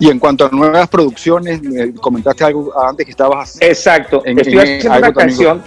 Y 0.00 0.08
en 0.08 0.18
cuanto 0.18 0.46
a 0.46 0.48
nuevas 0.50 0.88
producciones, 0.88 1.60
comentaste 2.00 2.42
algo 2.44 2.72
antes 2.76 3.04
que 3.06 3.12
estabas... 3.12 3.60
Exacto, 3.60 4.24
estoy 4.24 4.58
haciendo 4.58 4.98
una 4.98 5.12
canción 5.12 5.62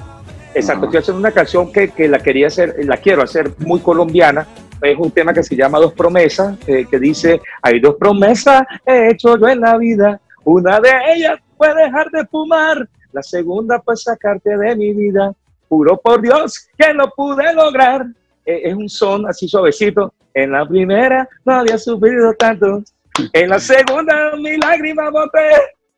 Exacto, 0.56 0.86
estoy 0.86 1.00
haciendo 1.00 1.20
una 1.20 1.32
canción 1.32 1.72
que, 1.72 1.90
que, 1.90 2.08
la 2.08 2.20
quería 2.20 2.48
hacer, 2.48 2.76
la 2.86 2.98
quiero 2.98 3.24
hacer 3.24 3.52
muy 3.60 3.80
colombiana. 3.80 4.48
Es 4.82 4.98
un 5.00 5.10
tema 5.10 5.34
que 5.34 5.42
se 5.42 5.56
llama 5.56 5.80
Dos 5.80 5.94
Promesas, 5.94 6.58
eh, 6.68 6.86
que 6.90 7.00
dice, 7.00 7.42
hay 7.62 7.80
dos 7.80 7.96
promesas 7.96 8.64
he 8.86 9.12
hecho 9.12 9.38
yo 9.38 9.48
en 9.48 9.62
la 9.62 9.78
vida. 9.78 10.20
Una 10.44 10.80
de 10.80 10.92
ellas 11.16 11.40
fue 11.58 11.74
dejar 11.74 12.10
de 12.12 12.26
fumar, 12.28 12.88
la 13.12 13.24
segunda 13.24 13.82
fue 13.82 13.96
sacarte 13.96 14.56
de 14.58 14.76
mi 14.76 14.94
vida. 14.94 15.34
Juro 15.70 15.98
por 15.98 16.22
Dios 16.22 16.68
que 16.78 16.94
lo 16.94 17.10
pude 17.12 17.52
lograr. 17.54 18.06
Eh, 18.46 18.62
es 18.66 18.74
un 18.76 18.90
son 18.90 19.26
así 19.28 19.48
suavecito. 19.48 20.14
En 20.34 20.52
la 20.52 20.68
primera 20.68 21.28
no 21.46 21.56
había 21.56 21.78
sufrido 21.78 22.34
tanto. 22.34 22.84
En 23.32 23.50
la 23.50 23.60
segunda 23.60 24.36
mi 24.38 24.58
lágrima 24.58 25.10
boté. 25.10 25.50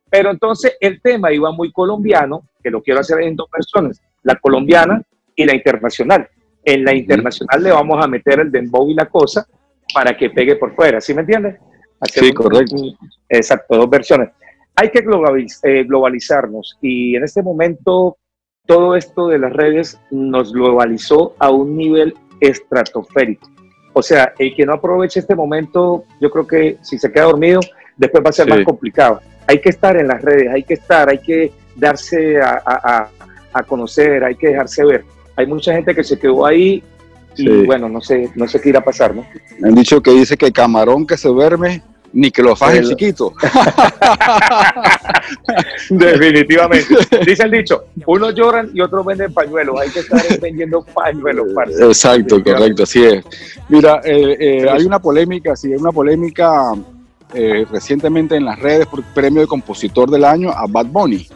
Pero 0.09 0.31
entonces 0.31 0.77
el 0.79 1.01
tema 1.01 1.31
iba 1.33 1.51
muy 1.51 1.71
colombiano, 1.71 2.47
que 2.63 2.69
lo 2.69 2.81
quiero 2.81 2.99
hacer 2.99 3.21
en 3.21 3.35
dos 3.35 3.49
versiones, 3.51 4.01
la 4.23 4.35
colombiana 4.35 5.01
y 5.35 5.45
la 5.45 5.53
internacional. 5.53 6.29
En 6.63 6.83
la 6.83 6.93
internacional 6.93 7.61
le 7.61 7.71
vamos 7.71 8.03
a 8.03 8.07
meter 8.07 8.39
el 8.39 8.51
dembow 8.51 8.89
y 8.89 8.93
la 8.93 9.07
cosa 9.07 9.47
para 9.93 10.15
que 10.15 10.29
pegue 10.29 10.55
por 10.55 10.75
fuera, 10.75 11.01
¿sí 11.01 11.13
me 11.13 11.21
entiendes? 11.21 11.57
sí, 12.03 12.33
correcto. 12.33 12.75
exacto, 13.29 13.77
dos 13.77 13.89
versiones. 13.89 14.29
Hay 14.75 14.89
que 14.89 14.99
eh, 14.99 15.83
globalizarnos 15.83 16.77
y 16.81 17.15
en 17.15 17.23
este 17.23 17.41
momento 17.41 18.17
todo 18.65 18.95
esto 18.95 19.27
de 19.27 19.39
las 19.39 19.53
redes 19.53 19.99
nos 20.11 20.51
globalizó 20.53 21.35
a 21.39 21.49
un 21.49 21.77
nivel 21.77 22.15
estratosférico. 22.41 23.49
O 23.97 24.03
sea, 24.03 24.33
el 24.37 24.53
que 24.53 24.65
no 24.65 24.73
aproveche 24.73 25.21
este 25.21 25.35
momento, 25.35 26.03
yo 26.19 26.29
creo 26.29 26.45
que 26.45 26.77
si 26.81 26.99
se 26.99 27.09
queda 27.09 27.23
dormido, 27.23 27.61
después 27.95 28.21
va 28.25 28.29
a 28.29 28.33
ser 28.33 28.45
más 28.45 28.61
complicado. 28.65 29.21
Hay 29.47 29.61
que 29.61 29.69
estar 29.69 29.95
en 29.95 30.09
las 30.09 30.21
redes, 30.21 30.51
hay 30.53 30.63
que 30.63 30.73
estar, 30.73 31.07
hay 31.07 31.19
que 31.19 31.53
darse 31.77 32.41
a, 32.41 33.09
conocer, 33.65 34.21
hay 34.25 34.35
que 34.35 34.49
dejarse 34.49 34.83
ver. 34.83 35.05
Hay 35.37 35.47
mucha 35.47 35.71
gente 35.71 35.95
que 35.95 36.03
se 36.03 36.19
quedó 36.19 36.45
ahí 36.45 36.83
y 37.37 37.65
bueno, 37.65 37.87
no 37.87 38.01
sé, 38.01 38.29
no 38.35 38.49
sé 38.49 38.59
qué 38.59 38.67
irá 38.67 38.79
a 38.79 38.83
pasar, 38.83 39.15
¿no? 39.15 39.25
Me 39.59 39.69
han 39.69 39.75
dicho 39.75 40.01
que 40.01 40.11
dice 40.11 40.35
que 40.35 40.51
camarón 40.51 41.07
que 41.07 41.15
se 41.15 41.29
duerme 41.29 41.81
ni 42.15 42.31
que 42.31 42.41
lo 42.41 42.55
faje 42.55 42.81
chiquito. 42.81 43.33
Definitivamente. 45.89 46.95
Dice 47.25 47.43
el 47.43 47.51
dicho, 47.51 47.87
unos 48.07 48.33
lloran 48.33 48.71
y 48.73 48.79
otros 48.79 49.05
venden 49.05 49.33
pañuelos. 49.33 49.81
Hay 49.81 49.89
que 49.89 49.99
estar 49.99 50.21
vendiendo 50.41 50.81
pañuelos. 50.93 51.47
Exacto, 51.77 52.41
correcto, 52.41 52.83
así 52.83 53.03
es. 53.03 53.25
Mira, 53.67 53.99
eh, 54.05 54.37
eh, 54.39 54.69
hay 54.69 54.85
una 54.85 54.99
polémica, 54.99 55.57
sí, 55.57 55.73
hay 55.73 55.77
una 55.77 55.91
polémica 55.91 56.73
eh, 57.33 57.65
recientemente 57.69 58.37
en 58.37 58.45
las 58.45 58.59
redes 58.59 58.87
por 58.87 59.03
premio 59.03 59.41
de 59.41 59.47
compositor 59.47 60.09
del 60.09 60.23
año 60.23 60.51
a 60.51 60.67
Bad 60.67 60.85
Bunny. 60.85 61.27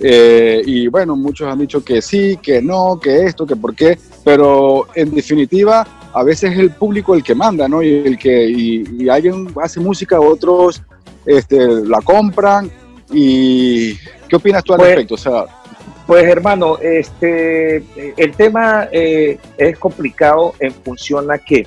Y 0.00 0.86
bueno, 0.88 1.16
muchos 1.16 1.50
han 1.50 1.58
dicho 1.58 1.84
que 1.84 2.00
sí, 2.00 2.38
que 2.40 2.62
no, 2.62 2.98
que 3.00 3.24
esto, 3.24 3.46
que 3.46 3.56
por 3.56 3.74
qué, 3.74 3.98
pero 4.24 4.86
en 4.94 5.14
definitiva 5.14 5.86
a 6.12 6.22
veces 6.22 6.52
es 6.52 6.58
el 6.58 6.70
público 6.70 7.14
el 7.14 7.22
que 7.22 7.34
manda, 7.34 7.68
¿no? 7.68 7.82
Y, 7.82 7.94
el 7.94 8.18
que, 8.18 8.48
y, 8.48 9.08
alguien 9.08 9.48
hace 9.62 9.80
música, 9.80 10.20
otros 10.20 10.82
este, 11.26 11.66
la 11.84 12.00
compran. 12.00 12.70
¿Y 13.10 13.94
qué 14.28 14.36
opinas 14.36 14.64
tú 14.64 14.72
al 14.74 14.78
pues, 14.78 14.90
respecto? 14.90 15.14
O 15.14 15.18
sea, 15.18 15.44
pues 16.06 16.24
hermano, 16.24 16.78
este, 16.78 17.82
el 18.16 18.32
tema 18.36 18.88
eh, 18.90 19.38
es 19.56 19.78
complicado 19.78 20.54
en 20.58 20.72
función 20.72 21.30
a 21.30 21.38
que, 21.38 21.66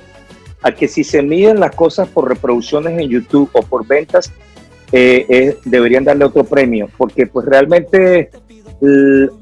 a 0.62 0.72
que 0.72 0.86
si 0.88 1.04
se 1.04 1.22
miden 1.22 1.60
las 1.60 1.74
cosas 1.74 2.08
por 2.08 2.28
reproducciones 2.28 2.98
en 2.98 3.08
YouTube 3.08 3.50
o 3.52 3.62
por 3.62 3.86
ventas, 3.86 4.32
eh, 4.92 5.56
deberían 5.64 6.04
darle 6.04 6.24
otro 6.24 6.44
premio, 6.44 6.88
porque 6.96 7.26
pues 7.26 7.46
realmente 7.46 8.30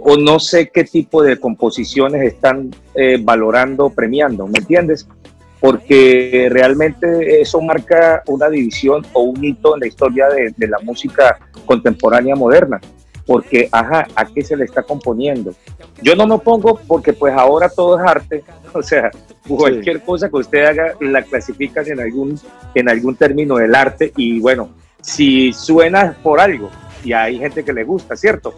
o 0.01 0.17
no 0.19 0.39
sé 0.39 0.69
qué 0.69 0.85
tipo 0.85 1.23
de 1.23 1.39
composiciones 1.39 2.23
están 2.23 2.71
eh, 2.95 3.19
valorando, 3.23 3.89
premiando, 3.89 4.47
¿me 4.47 4.59
entiendes? 4.59 5.09
Porque 5.61 6.49
realmente 6.51 7.41
eso 7.41 7.61
marca 7.63 8.23
una 8.27 8.51
división 8.51 9.07
o 9.15 9.23
un 9.23 9.43
hito 9.43 9.75
en 9.75 9.81
la 9.81 9.87
historia 9.87 10.27
de, 10.29 10.69
la 10.69 10.79
música 10.81 11.39
contemporánea 11.65 12.35
moderna. 12.35 12.81
Porque, 13.27 13.69
ajá, 13.71 14.09
¿a 14.15 14.25
qué 14.27 14.43
se 14.43 14.57
le 14.57 14.65
está 14.65 14.83
componiendo? 14.83 15.55
Yo 16.03 16.15
no 16.17 16.27
me 16.27 16.39
pongo 16.39 16.79
porque 16.87 17.13
pues 17.13 17.33
ahora 17.33 17.69
todo 17.69 17.99
es 17.99 18.07
arte, 18.07 18.45
o 18.75 18.83
sea, 18.83 19.11
cualquier 19.47 20.03
cosa 20.03 20.29
que 20.29 20.37
usted 20.37 20.65
haga 20.65 20.95
la 21.01 21.23
clasificas 21.23 21.89
en 21.89 22.01
algún, 22.01 22.39
en 22.75 22.89
algún 22.89 23.15
término 23.15 23.57
del 23.57 23.75
arte 23.75 24.13
y 24.17 24.41
bueno, 24.41 24.71
si 25.01 25.53
suena 25.53 26.17
por 26.23 26.41
algo 26.41 26.71
y 27.05 27.13
hay 27.13 27.39
gente 27.39 27.65
que 27.65 27.73
le 27.73 27.85
gusta, 27.85 28.17
¿cierto? 28.17 28.55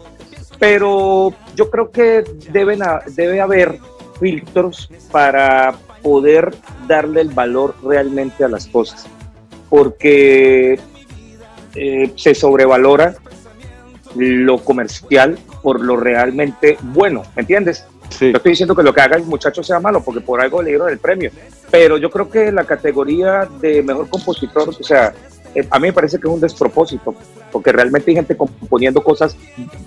pero 0.63 1.33
yo 1.55 1.69
creo 1.69 1.91
que 1.91 2.23
deben 2.51 2.79
debe 3.15 3.41
haber 3.41 3.79
filtros 4.17 4.89
para 5.11 5.73
poder 6.01 6.55
darle 6.87 7.19
el 7.19 7.29
valor 7.29 7.75
realmente 7.83 8.45
a 8.45 8.47
las 8.47 8.67
cosas, 8.67 9.05
porque 9.69 10.79
eh, 11.75 12.13
se 12.15 12.33
sobrevalora 12.33 13.15
lo 14.15 14.63
comercial 14.63 15.37
por 15.61 15.81
lo 15.81 15.97
realmente 15.97 16.77
bueno, 16.81 17.23
¿me 17.35 17.41
entiendes? 17.41 17.85
No 18.21 18.37
estoy 18.37 18.51
diciendo 18.51 18.73
que 18.73 18.83
lo 18.83 18.93
que 18.93 19.01
haga 19.01 19.17
el 19.17 19.23
muchacho 19.23 19.63
sea 19.63 19.81
malo, 19.81 20.01
porque 20.01 20.21
por 20.21 20.39
algo 20.39 20.61
le 20.61 20.69
dieron 20.69 20.89
el 20.89 20.99
premio, 20.99 21.29
pero 21.69 21.97
yo 21.97 22.09
creo 22.09 22.29
que 22.29 22.53
la 22.53 22.63
categoría 22.63 23.49
de 23.59 23.83
mejor 23.83 24.07
compositor, 24.07 24.69
o 24.69 24.83
sea, 24.83 25.13
eh, 25.55 25.67
a 25.69 25.79
mí 25.79 25.87
me 25.87 25.93
parece 25.93 26.19
que 26.19 26.27
es 26.27 26.33
un 26.33 26.39
despropósito, 26.39 27.15
porque 27.51 27.71
realmente 27.71 28.11
hay 28.11 28.15
gente 28.15 28.35
componiendo 28.35 29.03
cosas 29.03 29.35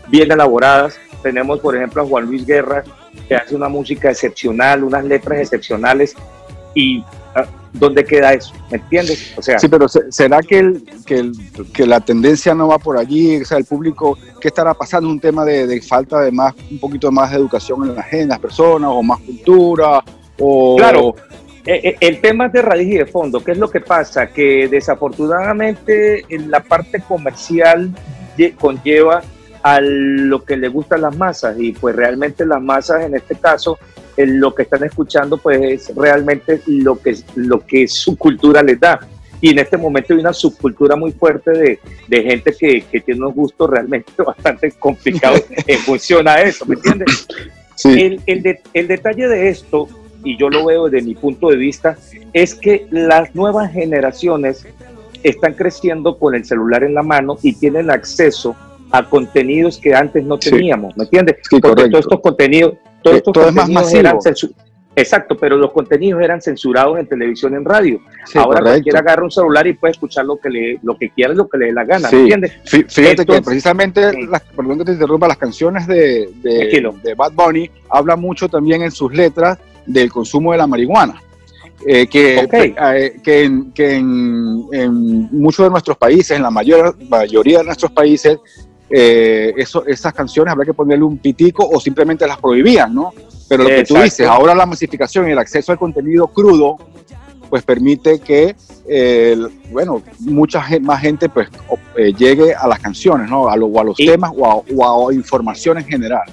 bien 0.09 0.31
elaboradas. 0.31 0.99
Tenemos, 1.23 1.61
por 1.61 1.77
ejemplo, 1.77 2.03
a 2.03 2.07
Juan 2.07 2.27
Luis 2.27 2.47
Guerra, 2.47 2.85
que 3.29 3.35
hace 3.35 3.55
una 3.55 3.69
música 3.69 4.11
excepcional, 4.11 4.85
unas 4.85 5.05
letras 5.05 5.41
excepcionales, 5.41 6.15
y 6.75 7.03
ah, 7.35 7.47
¿dónde 7.73 8.05
queda 8.05 8.35
eso? 8.35 8.53
¿Me 8.71 8.77
entiendes? 8.77 9.33
O 9.37 9.43
sea, 9.43 9.59
sí, 9.59 9.67
pero 9.67 9.89
¿será 9.89 10.41
que, 10.41 10.59
el, 10.59 10.85
que, 11.05 11.33
que, 11.73 11.87
la 11.87 12.01
tendencia 12.01 12.55
no 12.55 12.69
va 12.69 12.79
por 12.79 12.99
allí? 12.99 13.41
O 13.41 13.45
sea, 13.45 13.59
el 13.59 13.65
público, 13.65 14.19
¿qué 14.41 14.49
estará 14.49 14.75
pasando? 14.75 15.09
¿Un 15.09 15.19
tema 15.19 15.45
de, 15.45 15.81
falta 15.81 16.21
de 16.21 16.31
más, 16.31 16.55
un 16.71 16.79
poquito 16.79 17.11
más 17.11 17.31
de 17.31 17.39
educación 17.39 17.89
en, 17.89 17.97
las, 17.97 18.13
en 18.13 18.29
las 18.29 18.39
personas, 18.39 18.91
o 18.93 19.03
más 19.03 19.21
cultura? 19.21 20.05
O, 20.39 20.77
claro, 20.77 21.15
el 21.67 22.21
tema 22.21 22.47
es 22.47 22.53
de 22.53 22.63
raíz 22.63 22.89
y 22.89 22.99
de 22.99 23.07
fondo. 23.07 23.43
¿Qué 23.43 23.53
es 23.53 23.59
lo 23.59 23.71
que 23.71 23.81
pasa? 23.81 24.29
Que 24.29 24.69
desafortunadamente 24.69 26.25
en 26.29 26.51
la 26.51 26.61
parte 26.61 27.01
comercial 27.01 27.91
conlleva 28.59 29.23
a 29.63 29.81
lo 29.81 30.45
que 30.45 30.57
le 30.57 30.69
gustan 30.69 31.01
las 31.01 31.17
masas 31.17 31.57
y 31.59 31.73
pues 31.73 31.97
realmente 31.97 32.47
las 32.47 32.63
masas 32.63 33.03
en 33.03 33.17
este 33.17 33.35
caso 33.35 33.79
lo 34.17 34.55
que 34.55 34.63
están 34.63 34.85
escuchando 34.85 35.37
pues 35.39 35.61
es 35.61 35.97
realmente 35.97 36.61
lo 36.67 37.01
que, 37.01 37.17
lo 37.35 37.61
que 37.67 37.87
su 37.89 38.17
cultura 38.17 38.63
les 38.63 38.81
da. 38.81 39.01
Y 39.41 39.51
en 39.51 39.59
este 39.59 39.77
momento 39.77 40.15
hay 40.15 40.21
una 40.21 40.33
subcultura 40.33 40.97
muy 40.97 41.13
fuerte 41.13 41.51
de, 41.51 41.79
de 42.09 42.23
gente 42.23 42.55
que, 42.59 42.83
que, 42.91 43.01
tiene 43.01 43.21
unos 43.21 43.35
gustos 43.35 43.69
realmente 43.69 44.11
bastante 44.27 44.71
complicados 44.73 45.45
en 45.67 45.79
función 45.81 46.27
a 46.27 46.41
eso, 46.41 46.65
¿me 46.65 46.77
entiendes? 46.77 47.27
El, 47.85 48.21
el, 48.27 48.59
el 48.73 48.89
detalle 48.89 49.29
de 49.29 49.51
esto 49.51 49.87
y 50.26 50.37
yo 50.37 50.50
lo 50.50 50.66
veo 50.66 50.88
desde 50.88 51.06
mi 51.06 51.14
punto 51.14 51.49
de 51.49 51.56
vista, 51.56 51.97
es 52.33 52.54
que 52.54 52.87
las 52.90 53.35
nuevas 53.35 53.73
generaciones 53.73 54.66
están 55.23 55.54
creciendo 55.54 56.18
con 56.18 56.35
el 56.35 56.45
celular 56.45 56.83
en 56.83 56.95
la 56.95 57.02
mano 57.02 57.38
y 57.42 57.54
tienen 57.54 57.90
acceso 57.90 58.56
a 58.90 59.09
contenidos 59.09 59.78
que 59.78 59.95
antes 59.95 60.25
no 60.25 60.37
teníamos, 60.38 60.97
¿me 60.97 61.04
entiendes? 61.04 61.37
Porque 61.49 61.88
todos 61.88 62.00
estos 62.00 62.21
contenidos, 62.21 62.75
todos 63.02 63.16
estos 63.18 63.33
contenidos 63.33 63.95
eran 63.95 64.18
Exacto, 64.99 65.37
pero 65.37 65.59
los 65.59 65.73
contenidos 65.73 66.23
eran 66.23 66.40
censurados 66.40 66.99
en 66.99 67.06
televisión, 67.06 67.54
en 67.54 67.66
radio. 67.66 68.00
Ahora 68.35 68.62
cualquiera 68.62 69.00
agarra 69.00 69.25
un 69.25 69.30
celular 69.30 69.66
y 69.66 69.75
puede 69.75 69.90
escuchar 69.90 70.25
lo 70.25 70.38
que 70.38 70.49
le, 70.49 70.80
lo 70.83 70.97
que 70.97 71.11
quiera, 71.11 71.35
lo 71.35 71.47
que 71.47 71.59
le 71.59 71.66
dé 71.66 71.73
la 71.73 71.85
gana, 71.85 72.11
¿me 72.11 72.21
entiendes? 72.21 72.52
Fíjate 72.64 73.26
que 73.26 73.42
precisamente, 73.42 74.26
las, 74.26 74.40
perdón 74.42 74.78
que 74.78 74.87
te 74.87 74.92
interrumpa, 74.92 75.28
las 75.28 75.37
canciones 75.37 75.87
de, 75.87 76.30
de, 76.42 76.92
de 77.02 77.14
Bad 77.14 77.33
Bunny 77.33 77.71
hablan 77.90 78.21
mucho 78.21 78.49
también 78.49 78.80
en 78.80 78.90
sus 78.90 79.12
letras 79.12 79.59
del 79.87 80.11
consumo 80.11 80.52
de 80.52 80.59
la 80.59 80.66
marihuana. 80.66 81.23
Eh, 81.85 82.07
que, 82.07 82.49
eh, 82.50 83.21
que, 83.23 83.45
en, 83.45 83.73
que 83.73 83.97
en, 83.97 85.28
muchos 85.31 85.66
de 85.66 85.71
nuestros 85.71 85.97
países, 85.97 86.37
en 86.37 86.43
la 86.43 86.50
mayor, 86.50 86.97
mayoría 87.09 87.59
de 87.59 87.64
nuestros 87.64 87.93
países, 87.93 88.38
eh, 88.88 89.52
eso, 89.57 89.85
esas 89.87 90.14
canciones 90.14 90.52
habría 90.52 90.66
que 90.66 90.75
ponerle 90.75 91.05
un 91.05 91.19
pitico 91.19 91.69
o 91.69 91.78
simplemente 91.78 92.26
las 92.26 92.38
prohibían, 92.38 92.95
¿no? 92.95 93.12
Pero 93.49 93.64
lo 93.64 93.69
que 93.69 93.85
tú 93.85 93.95
dices, 93.97 94.26
ahora 94.26 94.55
la 94.55 94.64
masificación 94.64 95.28
y 95.28 95.33
el 95.33 95.38
acceso 95.38 95.71
al 95.71 95.78
contenido 95.78 96.28
crudo, 96.28 96.78
pues 97.50 97.62
permite 97.62 98.19
que, 98.21 98.57
bueno, 99.71 100.02
mucha 100.21 100.64
más 100.81 101.00
gente 101.00 101.28
pues 101.28 101.49
llegue 102.19 102.55
a 102.55 102.66
las 102.66 102.81
canciones, 102.81 103.31
¿no? 103.31 103.49
A, 103.49 103.55
o 103.55 103.81
a 103.81 103.85
los 103.85 103.97
temas 103.97 104.33
o 104.35 105.09
a, 105.09 105.14
información 105.14 105.78
en 105.78 105.85
general. 105.85 106.25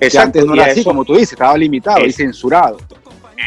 Exacto, 0.00 0.38
antes 0.38 0.46
no 0.46 0.54
era 0.54 0.64
así, 0.64 0.82
como 0.82 1.04
tú 1.04 1.14
dices, 1.14 1.32
estaba 1.32 1.56
limitado 1.56 2.04
y 2.04 2.12
censurado. 2.12 2.78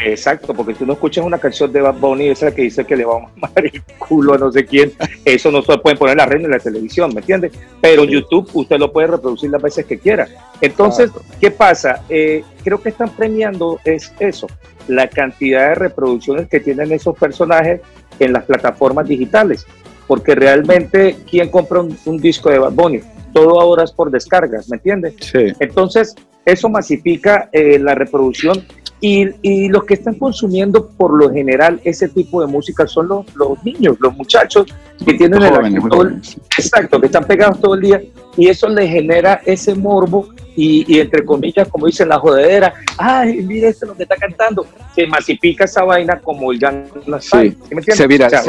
Exacto, 0.02 0.52
porque 0.54 0.74
tú 0.74 0.84
no 0.84 0.94
escuchas 0.94 1.24
una 1.24 1.38
canción 1.38 1.72
de 1.72 1.80
Bad 1.80 1.94
Bunny 1.94 2.28
esa 2.28 2.52
que 2.52 2.62
dice 2.62 2.84
que 2.84 2.96
le 2.96 3.04
va 3.04 3.16
a 3.16 3.20
mamar 3.20 3.52
el 3.56 3.82
culo 3.98 4.34
a 4.34 4.38
no 4.38 4.50
sé 4.50 4.66
quién, 4.66 4.92
eso 5.24 5.50
no 5.50 5.62
se 5.62 5.78
puede 5.78 5.96
poner 5.96 6.12
en 6.12 6.18
la 6.18 6.26
red 6.26 6.38
ni 6.38 6.44
en 6.46 6.50
la 6.50 6.58
televisión, 6.58 7.12
¿me 7.14 7.20
entiendes? 7.20 7.52
Pero 7.80 8.02
en 8.02 8.10
YouTube 8.10 8.50
usted 8.54 8.78
lo 8.78 8.92
puede 8.92 9.06
reproducir 9.06 9.50
las 9.50 9.62
veces 9.62 9.86
que 9.86 9.98
quiera. 9.98 10.26
Entonces, 10.60 11.10
¿qué 11.40 11.50
pasa? 11.50 12.02
Eh, 12.08 12.42
creo 12.64 12.82
que 12.82 12.88
están 12.88 13.10
premiando 13.10 13.78
es 13.84 14.12
eso, 14.18 14.48
la 14.88 15.08
cantidad 15.08 15.68
de 15.68 15.74
reproducciones 15.76 16.48
que 16.48 16.60
tienen 16.60 16.90
esos 16.92 17.16
personajes 17.16 17.80
en 18.18 18.32
las 18.32 18.44
plataformas 18.44 19.06
digitales, 19.06 19.64
porque 20.06 20.34
realmente, 20.34 21.16
¿quién 21.30 21.50
compra 21.50 21.80
un, 21.80 21.96
un 22.04 22.18
disco 22.18 22.50
de 22.50 22.58
Bad 22.58 22.72
Bunny? 22.72 23.00
Todo 23.34 23.60
ahora 23.60 23.84
es 23.84 23.92
por 23.92 24.10
descargas, 24.10 24.70
¿me 24.70 24.78
entiendes? 24.78 25.16
Sí. 25.20 25.52
Entonces, 25.60 26.14
eso 26.46 26.68
masifica 26.68 27.48
eh, 27.52 27.78
la 27.78 27.94
reproducción 27.94 28.64
Y, 29.00 29.28
y, 29.42 29.68
los 29.68 29.84
que 29.84 29.94
están 29.94 30.14
consumiendo 30.14 30.88
por 30.88 31.12
lo 31.12 31.30
general 31.30 31.78
ese 31.84 32.08
tipo 32.08 32.40
de 32.40 32.46
música 32.46 32.86
son 32.86 33.08
los, 33.08 33.34
los 33.34 33.62
niños, 33.62 33.96
los 34.00 34.16
muchachos 34.16 34.66
que 35.04 35.12
tienen 35.14 35.42
el 35.42 35.78
jóvenes, 35.80 36.38
exacto, 36.56 36.98
que 37.00 37.06
están 37.06 37.24
pegados 37.24 37.60
todo 37.60 37.74
el 37.74 37.82
día 37.82 38.02
y 38.36 38.48
eso 38.48 38.66
les 38.68 38.88
genera 38.88 39.42
ese 39.44 39.74
morbo 39.74 40.28
y, 40.56 40.84
y, 40.88 41.00
entre 41.00 41.22
comillas, 41.24 41.68
como 41.68 41.86
dicen 41.86 42.08
la 42.08 42.18
jodedera, 42.18 42.72
ay, 42.96 43.42
mira 43.42 43.68
esto 43.68 43.84
lo 43.86 43.94
que 43.94 44.04
está 44.04 44.16
cantando, 44.16 44.64
se 44.94 45.06
masifica 45.06 45.64
esa 45.64 45.82
vaina 45.82 46.18
como 46.20 46.52
el 46.52 46.58
Gangnam 46.58 47.20
sí. 47.20 47.54
se, 47.82 47.92
se, 47.92 48.06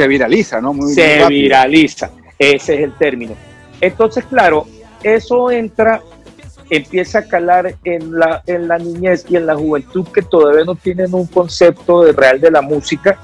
viraliza, 0.08 0.60
¿no? 0.60 0.74
se 0.86 1.26
viraliza, 1.28 2.10
ese 2.38 2.74
es 2.74 2.80
el 2.80 2.92
término. 2.92 3.34
Entonces, 3.80 4.24
claro, 4.24 4.66
eso 5.14 5.50
entra 5.50 6.02
empieza 6.68 7.20
a 7.20 7.24
calar 7.28 7.76
en 7.84 8.18
la, 8.18 8.42
en 8.46 8.66
la 8.66 8.78
niñez 8.78 9.24
y 9.28 9.36
en 9.36 9.46
la 9.46 9.54
juventud 9.54 10.04
que 10.12 10.22
todavía 10.22 10.64
no 10.64 10.74
tienen 10.74 11.14
un 11.14 11.26
concepto 11.26 12.02
de 12.02 12.12
real 12.12 12.40
de 12.40 12.50
la 12.50 12.60
música 12.60 13.18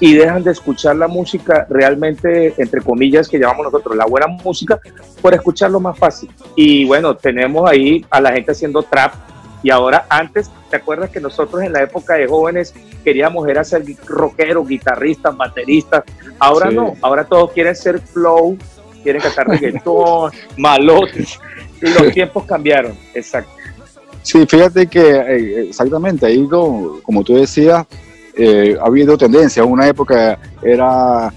y 0.00 0.14
dejan 0.14 0.42
de 0.42 0.52
escuchar 0.52 0.96
la 0.96 1.08
música 1.08 1.66
realmente, 1.68 2.54
entre 2.58 2.80
comillas, 2.82 3.28
que 3.28 3.38
llamamos 3.38 3.66
nosotros 3.66 3.96
la 3.96 4.06
buena 4.06 4.26
música, 4.26 4.78
por 5.20 5.34
escucharlo 5.34 5.80
más 5.80 5.98
fácil. 5.98 6.30
Y 6.56 6.84
bueno, 6.84 7.16
tenemos 7.16 7.68
ahí 7.68 8.04
a 8.10 8.20
la 8.20 8.32
gente 8.32 8.52
haciendo 8.52 8.82
trap. 8.82 9.12
Y 9.62 9.70
ahora, 9.70 10.04
antes, 10.10 10.50
¿te 10.68 10.76
acuerdas 10.76 11.10
que 11.10 11.20
nosotros 11.20 11.62
en 11.62 11.72
la 11.72 11.82
época 11.82 12.14
de 12.14 12.26
jóvenes 12.26 12.74
queríamos 13.02 13.48
era 13.48 13.64
ser 13.64 13.82
rockeros, 14.06 14.68
guitarristas, 14.68 15.34
bateristas? 15.36 16.04
Ahora 16.38 16.70
no, 16.70 16.96
ahora 17.00 17.24
todos 17.24 17.52
quieren 17.52 17.74
ser 17.74 17.98
flow, 18.00 18.58
quieren 19.04 19.22
cantar 19.22 19.46
reggaetón, 19.46 20.32
malotes 20.56 21.38
los 21.90 22.12
tiempos 22.12 22.44
cambiaron, 22.44 22.96
exacto. 23.14 23.50
Sí, 24.22 24.46
fíjate 24.46 24.86
que 24.86 25.00
eh, 25.00 25.68
exactamente, 25.68 26.26
ahí 26.26 26.46
como, 26.48 27.22
tú 27.24 27.34
decías, 27.34 27.84
eh, 28.36 28.76
ha 28.80 28.86
habido 28.86 29.18
tendencia. 29.18 29.64
Una 29.64 29.86
época 29.86 30.38
era 30.62 31.32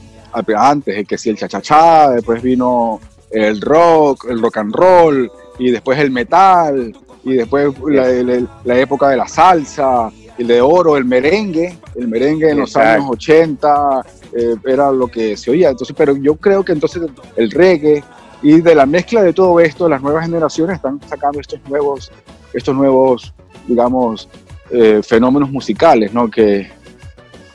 antes, 0.56 1.08
que 1.08 1.18
si 1.18 1.30
el 1.30 1.38
cha-cha-cha, 1.38 2.12
después 2.12 2.42
vino 2.42 3.02
el 3.30 3.60
rock, 3.60 4.28
el 4.30 4.42
rock 4.42 4.58
and 4.58 4.74
roll, 4.74 5.32
y 5.60 5.72
después 5.72 6.00
el 6.00 6.12
metal, 6.12 6.96
y 7.24 7.34
después 7.34 7.74
la, 7.88 8.80
época 8.80 9.10
de 9.10 9.18
la 9.18 9.28
salsa, 9.28 10.10
el 10.38 10.48
de 10.48 10.62
oro, 10.62 10.98
el 10.98 11.06
merengue, 11.06 11.78
el 11.96 12.08
merengue 12.08 12.52
en 12.52 12.60
los 12.60 12.76
años 12.76 13.06
80 13.10 14.06
eh, 14.34 14.56
era 14.66 14.92
lo 14.92 15.08
que 15.08 15.36
se 15.38 15.52
oía. 15.52 15.70
Entonces, 15.70 15.96
pero 15.98 16.16
yo 16.16 16.36
creo 16.36 16.64
que 16.64 16.74
entonces 16.74 17.04
el 17.36 17.52
reggae, 17.52 18.04
y 18.42 18.62
de 18.62 18.76
la 18.76 18.86
mezcla 18.86 19.24
de 19.24 19.34
todo 19.34 19.60
esto, 19.60 19.90
las 19.90 20.02
nuevas 20.02 20.26
generaciones 20.26 20.76
están 20.76 21.00
sacando 21.08 21.40
estos 21.40 21.60
nuevos, 21.68 22.12
estos 22.54 22.76
nuevos 22.76 23.34
digamos, 23.68 24.30
eh, 24.72 25.02
fenómenos 25.04 25.52
musicales, 25.52 26.14
¿no? 26.14 26.30
Que, 26.32 26.70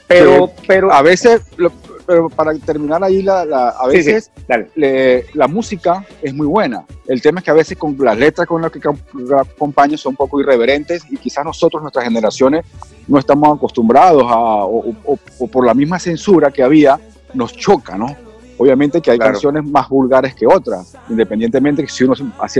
pero, 0.06 0.50
pero 0.66 0.92
a 0.92 1.02
veces, 1.02 1.40
pero 2.12 2.28
para 2.28 2.54
terminar 2.58 3.02
ahí, 3.02 3.22
la, 3.22 3.40
a 3.70 3.86
veces 3.86 4.30
la 5.32 5.48
música 5.48 6.04
es 6.20 6.34
muy 6.34 6.46
buena. 6.46 6.84
El 7.06 7.22
tema 7.22 7.40
es 7.40 7.44
que 7.44 7.50
a 7.50 7.54
veces 7.54 7.78
con 7.78 7.96
las 7.98 8.18
letras 8.18 8.46
con 8.46 8.60
las 8.60 8.70
que 8.70 8.80
acompañan 9.34 9.96
son 9.96 10.10
un 10.10 10.16
poco 10.16 10.38
irreverentes 10.38 11.04
y 11.08 11.16
quizás 11.16 11.42
nosotros, 11.42 11.80
nuestras 11.80 12.04
generaciones, 12.04 12.66
no 13.08 13.18
estamos 13.18 13.56
acostumbrados 13.56 14.24
a, 14.24 14.36
o, 14.66 14.94
o 15.38 15.46
por 15.46 15.64
la 15.64 15.72
misma 15.72 15.98
censura 15.98 16.50
que 16.50 16.62
había, 16.62 17.00
nos 17.32 17.56
choca, 17.56 17.96
¿no? 17.96 18.14
Obviamente 18.58 19.00
que 19.00 19.10
hay 19.10 19.18
canciones 19.18 19.64
más 19.64 19.88
vulgares 19.88 20.34
que 20.34 20.46
otras, 20.46 20.94
independientemente 21.08 21.82
que 21.82 21.88
si 21.88 22.04
uno 22.04 22.14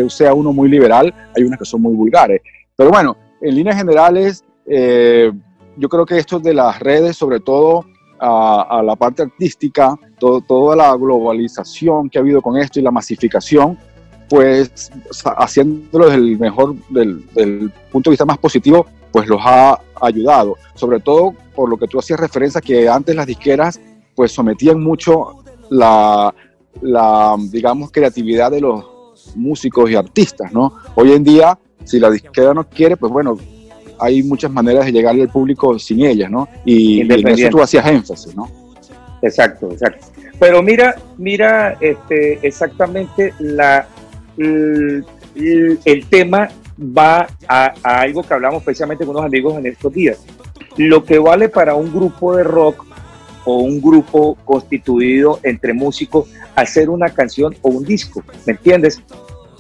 sea 0.08 0.32
uno 0.32 0.50
muy 0.50 0.70
liberal, 0.70 1.14
hay 1.36 1.42
unas 1.42 1.58
que 1.58 1.66
son 1.66 1.82
muy 1.82 1.94
vulgares. 1.94 2.40
Pero 2.74 2.88
bueno, 2.88 3.18
en 3.42 3.54
líneas 3.54 3.76
generales, 3.76 4.42
eh, 4.64 5.30
yo 5.76 5.88
creo 5.90 6.06
que 6.06 6.16
esto 6.16 6.40
de 6.40 6.54
las 6.54 6.78
redes, 6.80 7.18
sobre 7.18 7.40
todo 7.40 7.84
a, 8.22 8.82
la 8.84 8.94
parte 8.96 9.22
artística, 9.22 9.98
toda 10.18 10.76
la 10.76 10.94
globalización 10.94 12.08
que 12.08 12.18
ha 12.18 12.20
habido 12.20 12.40
con 12.40 12.56
esto 12.56 12.78
y 12.78 12.82
la 12.82 12.90
masificación, 12.90 13.76
pues 14.28 14.90
haciéndolo 15.36 16.06
desde 16.06 16.18
el 16.18 16.38
mejor, 16.38 16.76
del, 16.88 17.26
del 17.34 17.70
punto 17.90 18.10
de 18.10 18.12
vista 18.12 18.24
más 18.24 18.38
positivo, 18.38 18.86
pues 19.10 19.26
los 19.26 19.40
ha 19.42 19.78
ayudado. 20.00 20.56
Sobre 20.74 21.00
todo 21.00 21.34
por 21.54 21.68
lo 21.68 21.76
que 21.76 21.88
tú 21.88 21.98
hacías 21.98 22.20
referencia, 22.20 22.60
que 22.60 22.88
antes 22.88 23.14
las 23.14 23.26
disqueras 23.26 23.80
pues 24.14 24.32
sometían 24.32 24.80
mucho 24.80 25.42
la, 25.70 26.32
la, 26.80 27.36
digamos, 27.50 27.90
creatividad 27.90 28.50
de 28.50 28.60
los 28.60 28.84
músicos 29.34 29.90
y 29.90 29.96
artistas, 29.96 30.52
¿no? 30.52 30.74
Hoy 30.94 31.12
en 31.12 31.24
día, 31.24 31.58
si 31.84 31.98
la 31.98 32.10
disquera 32.10 32.54
no 32.54 32.68
quiere, 32.68 32.96
pues 32.96 33.12
bueno, 33.12 33.36
hay 34.02 34.22
muchas 34.22 34.50
maneras 34.50 34.84
de 34.86 34.92
llegarle 34.92 35.22
al 35.22 35.28
público 35.28 35.78
sin 35.78 36.04
ellas, 36.04 36.30
¿no? 36.30 36.48
Y, 36.64 37.00
en 37.00 37.28
eso 37.28 37.48
tú 37.50 37.62
hacías 37.62 37.86
énfasis, 37.86 38.34
¿no? 38.34 38.50
Exacto, 39.22 39.70
exacto. 39.70 40.06
Pero 40.40 40.62
mira, 40.62 40.96
mira 41.18 41.76
este, 41.80 42.44
exactamente 42.46 43.32
la, 43.38 43.86
el, 44.36 45.04
el 45.84 46.06
tema 46.06 46.48
va 46.78 47.28
a, 47.46 47.74
a, 47.82 48.00
algo 48.00 48.22
que 48.24 48.34
hablamos 48.34 48.64
precisamente 48.64 49.04
con 49.06 49.14
unos 49.14 49.26
amigos 49.26 49.56
en 49.56 49.66
estos 49.66 49.92
días. 49.92 50.18
Lo 50.76 51.04
que 51.04 51.18
vale 51.18 51.48
para 51.48 51.74
un 51.74 51.92
grupo 51.92 52.34
de 52.34 52.42
rock 52.42 52.84
o 53.44 53.58
un 53.58 53.80
grupo 53.80 54.36
constituido 54.44 55.38
entre 55.42 55.72
músicos 55.72 56.28
hacer 56.54 56.90
una 56.90 57.08
canción 57.10 57.54
o 57.62 57.70
un 57.70 57.84
disco, 57.84 58.22
¿me 58.46 58.52
entiendes? 58.52 59.00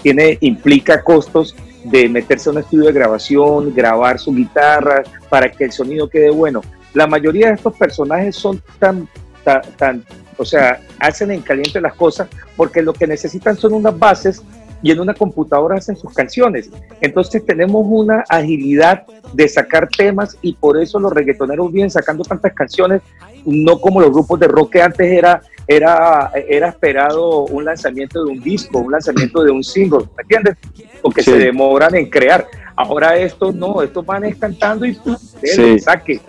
Tiene, 0.02 0.38
implica 0.40 1.02
costos 1.02 1.54
de 1.84 2.08
meterse 2.08 2.48
a 2.48 2.52
un 2.52 2.58
estudio 2.58 2.86
de 2.86 2.92
grabación, 2.92 3.74
grabar 3.74 4.18
su 4.18 4.32
guitarra 4.32 5.02
para 5.28 5.50
que 5.50 5.64
el 5.64 5.72
sonido 5.72 6.08
quede 6.08 6.30
bueno. 6.30 6.62
La 6.94 7.06
mayoría 7.06 7.48
de 7.48 7.54
estos 7.54 7.74
personajes 7.76 8.36
son 8.36 8.62
tan, 8.78 9.08
tan, 9.44 9.62
tan 9.76 10.04
o 10.36 10.44
sea, 10.44 10.80
hacen 10.98 11.30
en 11.30 11.40
caliente 11.40 11.80
las 11.80 11.94
cosas 11.94 12.28
porque 12.56 12.82
lo 12.82 12.92
que 12.92 13.06
necesitan 13.06 13.56
son 13.56 13.74
unas 13.74 13.98
bases 13.98 14.42
y 14.82 14.90
en 14.90 15.00
una 15.00 15.14
computadora 15.14 15.76
hacen 15.76 15.96
sus 15.96 16.12
canciones. 16.12 16.70
Entonces 17.00 17.44
tenemos 17.46 17.86
una 17.88 18.24
agilidad 18.28 19.04
de 19.32 19.48
sacar 19.48 19.88
temas 19.88 20.36
y 20.42 20.54
por 20.54 20.80
eso 20.80 20.98
los 20.98 21.12
reggaetoneros 21.12 21.72
vienen 21.72 21.90
sacando 21.90 22.24
tantas 22.24 22.52
canciones, 22.52 23.02
no 23.44 23.80
como 23.80 24.00
los 24.00 24.10
grupos 24.10 24.40
de 24.40 24.48
rock 24.48 24.72
que 24.72 24.82
antes 24.82 25.06
era, 25.06 25.42
era, 25.66 26.30
era 26.48 26.68
esperado 26.68 27.44
un 27.44 27.64
lanzamiento 27.64 28.24
de 28.24 28.30
un 28.30 28.40
disco, 28.40 28.78
un 28.78 28.92
lanzamiento 28.92 29.42
de 29.42 29.50
un 29.50 29.62
single, 29.62 30.06
¿me 30.16 30.22
entiendes? 30.22 30.56
Porque 31.00 31.22
se 31.22 31.38
demoran 31.38 31.94
en 31.94 32.08
crear. 32.08 32.46
Ahora 32.76 33.16
estos 33.16 33.54
no, 33.54 33.82
estos 33.82 34.04
van 34.04 34.30
cantando 34.32 34.86
y 34.86 34.98
sí. 35.42 35.78
saque. 35.78 36.20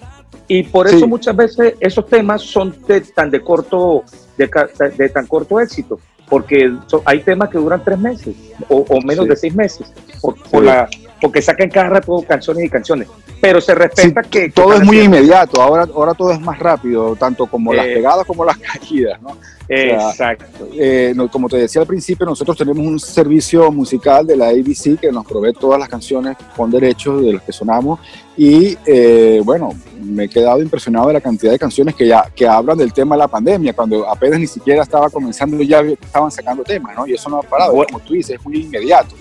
Y 0.48 0.63
por 0.63 0.88
eso 0.88 1.08
muchas 1.08 1.36
veces 1.36 1.76
esos 1.80 2.08
temas 2.08 2.41
son 2.41 2.76
tan 3.15 3.32
de 3.32 3.39
corto, 3.41 4.04
de 4.38 5.10
tan 5.10 5.26
corto 5.26 5.60
éxito 5.60 6.00
porque 6.34 6.74
hay 7.06 7.19
temas 7.19 7.50
que 7.50 7.60
duran 7.60 7.84
tres 7.84 8.00
meses 8.00 8.36
o, 8.67 9.00
menos 9.02 9.28
de 9.28 9.36
seis 9.36 9.54
meses, 9.54 9.93
por, 10.19 10.63
la, 10.63 10.89
porque 11.22 11.43
sacan 11.43 11.69
cada 11.69 11.89
rato 11.89 12.24
canciones 12.28 12.65
y 12.65 12.69
canciones. 12.69 13.08
Pero 13.43 13.60
se 13.60 13.75
respeta 13.75 14.21
que... 14.21 14.49
Todo 14.51 14.73
es 14.73 14.84
muy 14.84 15.01
inmediato, 15.01 15.62
ahora, 15.62 15.86
ahora 15.93 16.13
todo 16.13 16.32
es 16.32 16.39
más 16.39 16.58
rápido, 16.58 17.13
tanto 17.17 17.45
como 17.45 17.73
las 17.73 17.86
eh, 17.88 17.95
pegadas 17.95 18.25
como 18.25 18.45
las 18.45 18.58
caídas, 18.79 19.21
¿no? 19.21 19.36
exacto. 19.67 20.69
Eh, 20.73 21.13
como 21.29 21.49
te 21.49 21.58
decía 21.58 21.82
al 21.82 21.88
principio, 21.88 22.25
nosotros 22.25 22.56
tenemos 22.56 22.86
un 22.86 22.97
servicio 23.01 23.69
musical 23.69 24.25
de 24.25 24.38
la 24.38 24.47
ABC 24.47 24.97
que 24.97 25.12
nos 25.12 25.25
provee 25.25 25.51
todas 25.51 25.77
las 25.77 25.89
canciones 25.89 26.38
con 26.56 26.71
derechos 26.71 27.21
de 27.21 27.34
las 27.34 27.43
que 27.43 27.51
sonamos 27.51 27.99
y 28.38 28.77
eh, 28.86 29.41
bueno, 29.43 29.71
me 30.01 30.25
he 30.25 30.29
quedado 30.29 30.62
impresionado 30.62 31.08
de 31.08 31.13
la 31.13 31.21
cantidad 31.21 31.51
de 31.51 31.60
canciones 31.60 31.95
que 31.95 32.08
ya 32.08 32.29
que 32.34 32.47
hablan 32.47 32.77
del 32.77 32.93
tema 32.93 33.15
de 33.15 33.19
la 33.19 33.27
pandemia, 33.27 33.73
cuando 33.73 34.10
apenas 34.10 34.39
ni 34.39 34.47
siquiera 34.47 34.84
estaba 34.84 35.10
comenzando 35.10 35.62
ya 35.62 35.82
estaban 35.82 36.32
sacando 36.32 36.63
temas, 36.63 36.95
¿no? 36.95 37.06
Y 37.06 37.13
eso 37.13 37.29
no 37.29 37.39
ha 37.39 37.43
parado, 37.43 37.73
como 37.73 37.99
tú 37.99 38.13
dices, 38.13 38.38
es 38.38 38.45
muy 38.45 38.62
inmediato. 38.62 39.15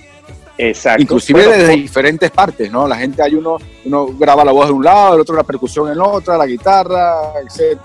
Exacto. 0.59 1.03
Inclusive 1.03 1.47
desde 1.47 1.73
diferentes 1.73 2.31
partes, 2.31 2.71
¿no? 2.71 2.87
La 2.87 2.97
gente 2.97 3.23
hay 3.23 3.35
uno, 3.35 3.57
uno 3.85 4.07
graba 4.19 4.45
la 4.45 4.53
voz 4.53 4.67
de 4.67 4.73
un 4.73 4.85
lado, 4.85 5.15
el 5.15 5.21
otro 5.21 5.35
la 5.35 5.45
percusión 5.45 5.91
en 5.91 6.01
otra, 6.01 6.37
la 6.37 6.47
guitarra, 6.47 7.33
etc. 7.41 7.79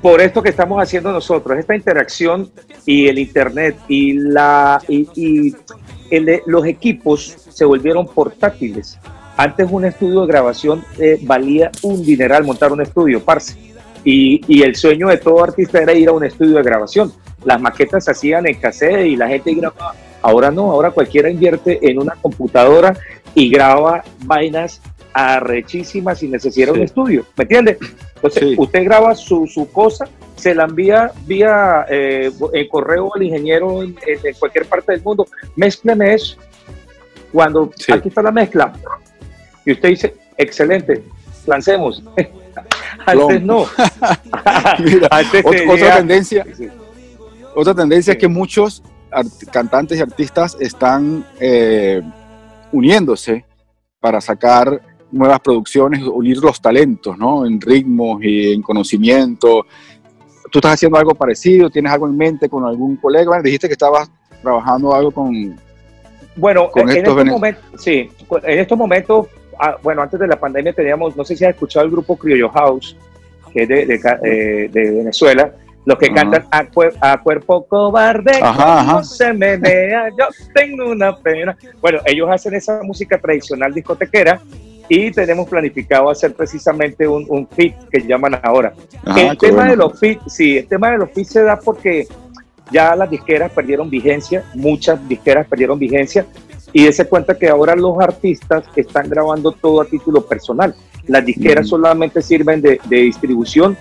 Por, 0.00 0.20
esto 0.20 0.42
que 0.42 0.48
estamos 0.48 0.82
haciendo 0.82 1.12
nosotros, 1.12 1.56
esta 1.58 1.76
interacción 1.76 2.50
y 2.84 3.06
el 3.06 3.20
internet 3.20 3.76
y 3.86 4.14
la 4.14 4.82
y, 4.88 5.54
los 6.46 6.66
equipos 6.66 7.36
se 7.50 7.64
volvieron 7.64 8.06
portátiles. 8.06 8.98
Antes 9.36 9.68
un 9.70 9.84
estudio 9.84 10.22
de 10.22 10.26
grabación 10.26 10.84
eh, 10.98 11.18
valía 11.22 11.70
un 11.82 12.02
dineral 12.04 12.44
montar 12.44 12.72
un 12.72 12.82
estudio, 12.82 13.24
parce. 13.24 13.56
Y, 14.04 14.40
y, 14.48 14.62
el 14.62 14.74
sueño 14.74 15.08
de 15.08 15.18
todo 15.18 15.44
artista 15.44 15.78
era 15.80 15.92
ir 15.94 16.08
a 16.08 16.12
un 16.12 16.24
estudio 16.24 16.56
de 16.56 16.62
grabación. 16.64 17.12
Las 17.44 17.60
maquetas 17.60 18.04
se 18.04 18.10
hacían 18.10 18.46
en 18.48 18.56
cassette 18.56 19.06
y 19.06 19.16
la 19.16 19.28
gente 19.28 19.54
grababa. 19.54 19.94
Ahora 20.22 20.50
no, 20.50 20.70
ahora 20.70 20.90
cualquiera 20.90 21.28
invierte 21.28 21.78
en 21.82 21.98
una 21.98 22.14
computadora 22.14 22.96
y 23.34 23.50
graba 23.50 24.04
vainas 24.24 24.80
arrechísimas 25.12 26.18
sin 26.18 26.30
necesidad 26.30 26.68
de 26.68 26.72
un 26.72 26.82
estudio. 26.82 27.26
¿Me 27.36 27.42
entiende? 27.42 27.78
Entonces, 28.14 28.54
usted 28.56 28.84
graba 28.84 29.14
su, 29.14 29.46
su, 29.46 29.70
cosa, 29.70 30.08
se 30.36 30.54
la 30.54 30.64
envía 30.64 31.10
vía 31.26 31.86
eh, 31.90 32.30
el 32.52 32.68
correo 32.68 33.10
al 33.14 33.22
ingeniero 33.22 33.82
en, 33.82 33.96
cualquier 34.38 34.66
parte 34.66 34.92
del 34.92 35.02
mundo. 35.02 35.26
Mézcleme 35.56 36.14
eso. 36.14 36.36
Cuando 37.32 37.72
aquí 37.92 38.08
está 38.08 38.22
la 38.22 38.30
mezcla, 38.30 38.72
y 39.64 39.72
usted 39.72 39.88
dice, 39.88 40.14
excelente, 40.36 41.02
lancemos. 41.46 42.02
Antes 43.06 43.42
no. 43.42 43.66
Antes 45.10 45.44
otra 45.44 45.96
tendencia, 45.96 46.46
otra 47.54 47.74
tendencia 47.74 48.12
es 48.12 48.18
que 48.18 48.28
muchos 48.28 48.82
cantantes 49.50 49.98
y 49.98 50.00
artistas 50.00 50.56
están 50.60 51.24
eh, 51.40 52.02
uniéndose 52.72 53.44
para 54.00 54.20
sacar 54.20 54.80
nuevas 55.10 55.40
producciones, 55.40 56.02
unir 56.02 56.38
los 56.38 56.60
talentos, 56.60 57.16
¿no? 57.18 57.46
En 57.46 57.60
ritmos 57.60 58.22
y 58.22 58.52
en 58.52 58.62
conocimiento. 58.62 59.66
¿Tú 60.50 60.58
estás 60.58 60.74
haciendo 60.74 60.98
algo 60.98 61.14
parecido? 61.14 61.70
¿Tienes 61.70 61.92
algo 61.92 62.06
en 62.06 62.16
mente 62.16 62.48
con 62.48 62.64
algún 62.64 62.96
colega? 62.96 63.40
dijiste 63.42 63.68
que 63.68 63.74
estabas 63.74 64.10
trabajando 64.42 64.94
algo 64.94 65.10
con... 65.10 65.56
Bueno, 66.34 66.70
en, 66.74 66.88
estos 66.88 67.24
momentos, 67.26 67.62
sí, 67.82 68.10
en 68.42 68.58
estos 68.58 68.78
momentos, 68.78 69.26
ah, 69.60 69.76
bueno, 69.82 70.00
antes 70.00 70.18
de 70.18 70.26
la 70.26 70.40
pandemia 70.40 70.72
teníamos, 70.72 71.14
no 71.14 71.24
sé 71.24 71.36
si 71.36 71.44
has 71.44 71.50
escuchado 71.50 71.84
el 71.84 71.92
grupo 71.92 72.16
Criollo 72.16 72.48
House, 72.48 72.96
que 73.52 73.64
es 73.64 73.68
de, 73.68 73.84
de, 73.84 74.00
eh, 74.24 74.68
de 74.72 74.90
Venezuela, 74.92 75.52
los 75.84 75.98
que 75.98 76.12
cantan 76.12 76.46
a, 76.50 77.18
cuerpo 77.20 77.66
cobarde, 77.66 78.40
no 78.40 79.02
se 79.02 79.32
me 79.32 79.56
vea, 79.56 80.08
yo 80.10 80.26
tengo 80.54 80.90
una 80.90 81.16
pena. 81.16 81.56
Bueno, 81.80 81.98
ellos 82.04 82.28
hacen 82.30 82.54
esa 82.54 82.82
música 82.82 83.18
tradicional 83.18 83.74
discotequera 83.74 84.40
y 84.88 85.10
tenemos 85.10 85.48
planificado 85.48 86.10
hacer 86.10 86.34
precisamente 86.34 87.06
un, 87.08 87.26
un 87.28 87.48
fit 87.48 87.74
que 87.90 88.00
llaman 88.00 88.38
ahora. 88.42 88.72
el 89.16 89.36
tema 89.38 89.68
de 89.68 89.76
los 89.76 89.98
fit, 89.98 90.20
sí, 90.26 90.58
el 90.58 90.66
tema 90.66 90.90
de 90.92 90.98
los 90.98 91.10
fit 91.10 91.26
se 91.26 91.42
da 91.42 91.58
porque 91.58 92.06
ya 92.70 92.94
las 92.94 93.10
disqueras 93.10 93.50
perdieron 93.52 93.90
vigencia, 93.90 94.44
muchas 94.54 95.06
disqueras 95.08 95.46
perdieron 95.46 95.78
vigencia 95.78 96.26
y 96.72 96.86
ese 96.86 97.06
cuenta 97.06 97.36
que 97.36 97.48
ahora 97.48 97.74
los 97.74 97.98
artistas 98.00 98.64
están 98.76 99.08
grabando 99.10 99.52
todo 99.52 99.82
a 99.82 99.84
título 99.84 100.24
personal. 100.24 100.74
Las 101.06 101.24
disqueras 101.24 101.68
solamente 101.68 102.22
sirven 102.22 102.62
de, 102.62 102.80
de 102.84 102.96
distribución 102.96 103.76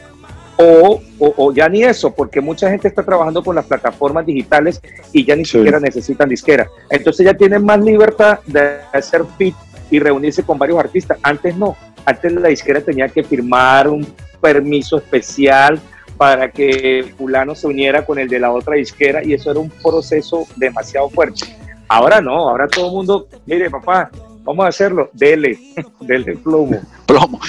o, 0.62 1.02
o, 1.20 1.54
ya 1.54 1.70
ni 1.70 1.84
eso, 1.84 2.14
porque 2.14 2.42
mucha 2.42 2.70
gente 2.70 2.88
está 2.88 3.04
trabajando 3.04 3.44
con 3.44 3.56
las 3.56 3.66
plataformas 3.66 4.26
digitales 4.26 4.82
y 5.12 5.26
ya 5.26 5.36
ni 5.36 5.46
siquiera 5.46 5.80
necesitan 5.80 6.30
disquera. 6.30 6.68
Entonces 6.90 7.26
ya 7.26 7.34
tienen 7.34 7.66
más 7.66 7.80
libertad 7.80 8.40
de 8.46 8.78
hacer 8.94 9.24
fit 9.38 9.56
y 9.90 10.00
reunirse 10.00 10.44
con 10.44 10.58
varios 10.58 10.80
artistas. 10.80 11.18
Antes 11.24 11.56
no, 11.56 11.76
antes 12.06 12.32
la 12.34 12.50
disquera 12.50 12.82
tenía 12.82 13.08
que 13.10 13.24
firmar 13.24 13.88
un 13.88 14.08
permiso 14.42 14.98
especial 14.98 15.80
para 16.18 16.52
que 16.52 17.14
fulano 17.18 17.56
se 17.56 17.68
uniera 17.68 18.06
con 18.06 18.20
el 18.20 18.28
de 18.28 18.40
la 18.40 18.52
otra 18.52 18.76
disquera 18.76 19.24
y 19.24 19.34
eso 19.34 19.52
era 19.52 19.60
un 19.60 19.70
proceso 19.70 20.48
demasiado 20.56 21.10
fuerte. 21.10 21.46
Ahora 21.88 22.22
no, 22.22 22.50
ahora 22.50 22.68
todo 22.68 22.88
el 22.88 22.92
mundo, 22.92 23.28
mire 23.46 23.70
papá, 23.70 24.10
vamos 24.44 24.66
a 24.66 24.70
hacerlo, 24.70 25.10
dele, 25.14 25.58
dele 26.02 26.38
plomo. 26.38 26.80
Plomo. 27.06 27.40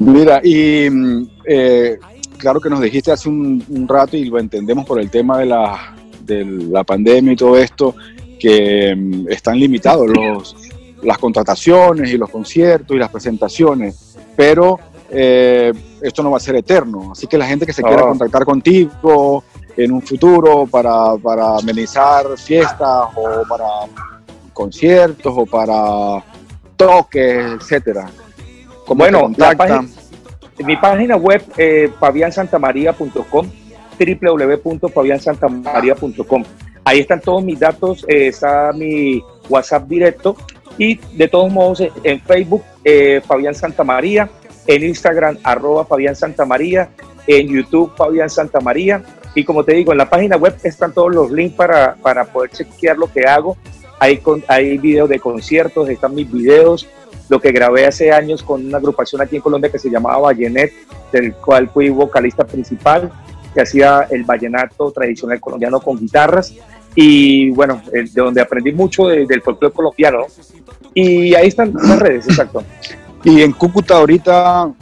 Mira, 0.00 0.40
y 0.42 0.88
mm, 0.90 1.30
eh, 1.46 1.98
claro 2.40 2.60
que 2.60 2.70
nos 2.70 2.80
dijiste 2.80 3.12
hace 3.12 3.28
un, 3.28 3.86
rato 3.86 4.16
y 4.16 4.24
lo 4.24 4.38
entendemos 4.38 4.84
por 4.84 4.98
el 5.00 5.10
tema 5.10 5.38
de 5.38 5.46
la, 5.46 5.94
de 6.24 6.44
la 6.44 6.84
pandemia 6.84 7.32
y 7.32 7.36
todo 7.36 7.56
esto, 7.58 7.94
que 8.38 8.94
mm, 8.96 9.28
están 9.28 9.58
limitados 9.58 10.08
los, 10.08 10.56
las 11.02 11.18
contrataciones 11.18 12.10
y 12.10 12.16
los 12.16 12.30
conciertos 12.30 12.96
y 12.96 12.98
las 12.98 13.10
presentaciones, 13.10 14.16
pero 14.36 14.78
eh, 15.10 15.72
esto 16.02 16.22
no 16.22 16.30
va 16.30 16.38
a 16.38 16.40
ser 16.40 16.56
eterno. 16.56 17.12
Así 17.12 17.26
que 17.26 17.38
la 17.38 17.46
gente 17.46 17.66
que 17.66 17.72
se 17.72 17.82
quiera 17.82 18.02
contactar 18.02 18.44
contigo 18.44 19.44
en 19.76 19.92
un 19.92 20.02
futuro 20.02 20.66
para, 20.66 21.16
para 21.16 21.56
amenizar 21.56 22.26
fiestas 22.36 23.08
o 23.14 23.42
para 23.48 23.66
conciertos 24.52 25.32
o 25.36 25.46
para 25.46 26.24
toques, 26.76 27.44
etcétera. 27.60 28.10
¿Cómo 28.86 29.04
bueno, 29.04 29.22
contactan? 29.22 29.88
Mi 30.64 30.76
página 30.76 31.16
web, 31.16 31.42
eh, 31.56 31.90
fabiansantamaría.com, 31.98 33.50
www.fabiansantamaría.com. 33.98 36.44
Ahí 36.84 37.00
están 37.00 37.20
todos 37.20 37.44
mis 37.44 37.60
datos, 37.60 38.04
eh, 38.08 38.28
está 38.28 38.72
mi 38.72 39.22
WhatsApp 39.48 39.86
directo 39.86 40.36
y 40.78 40.98
de 41.16 41.28
todos 41.28 41.52
modos 41.52 41.82
en 42.04 42.20
Facebook, 42.20 42.62
eh, 42.84 43.20
Fabián 43.26 43.54
Santamaría, 43.54 44.30
en 44.66 44.84
Instagram, 44.84 45.38
arroba 45.42 45.84
Fabián 45.84 46.16
Santamaría, 46.16 46.90
en 47.26 47.48
YouTube, 47.48 47.92
Fabián 47.96 48.30
Santamaría. 48.30 49.02
Y 49.34 49.44
como 49.44 49.64
te 49.64 49.74
digo, 49.74 49.92
en 49.92 49.98
la 49.98 50.08
página 50.08 50.36
web 50.36 50.56
están 50.62 50.92
todos 50.92 51.14
los 51.14 51.30
links 51.30 51.54
para, 51.54 51.94
para 51.96 52.24
poder 52.24 52.50
chequear 52.50 52.96
lo 52.96 53.12
que 53.12 53.26
hago. 53.26 53.56
Hay, 53.98 54.20
hay 54.48 54.78
videos 54.78 55.08
de 55.08 55.20
conciertos, 55.20 55.88
están 55.88 56.14
mis 56.14 56.30
videos, 56.32 56.88
lo 57.28 57.40
que 57.40 57.52
grabé 57.52 57.86
hace 57.86 58.12
años 58.12 58.42
con 58.42 58.66
una 58.66 58.78
agrupación 58.78 59.22
aquí 59.22 59.36
en 59.36 59.42
Colombia 59.42 59.70
que 59.70 59.78
se 59.78 59.90
llamaba 59.90 60.18
Vallenet, 60.18 60.72
del 61.12 61.34
cual 61.34 61.68
fui 61.68 61.88
vocalista 61.90 62.44
principal, 62.44 63.10
que 63.54 63.60
hacía 63.60 64.06
el 64.10 64.24
vallenato 64.24 64.90
tradicional 64.90 65.40
colombiano 65.40 65.80
con 65.80 65.98
guitarras. 65.98 66.54
Y 66.94 67.50
bueno, 67.50 67.80
de 67.92 68.08
donde 68.14 68.40
aprendí 68.40 68.72
mucho 68.72 69.06
del 69.06 69.42
folclore 69.42 69.72
colombiano. 69.72 70.26
Y 70.92 71.34
ahí 71.34 71.48
están 71.48 71.72
las 71.72 71.98
redes, 72.00 72.28
exacto. 72.28 72.64
Y 73.22 73.42
en 73.42 73.52
Cúcuta 73.52 73.96
ahorita, 73.96 74.72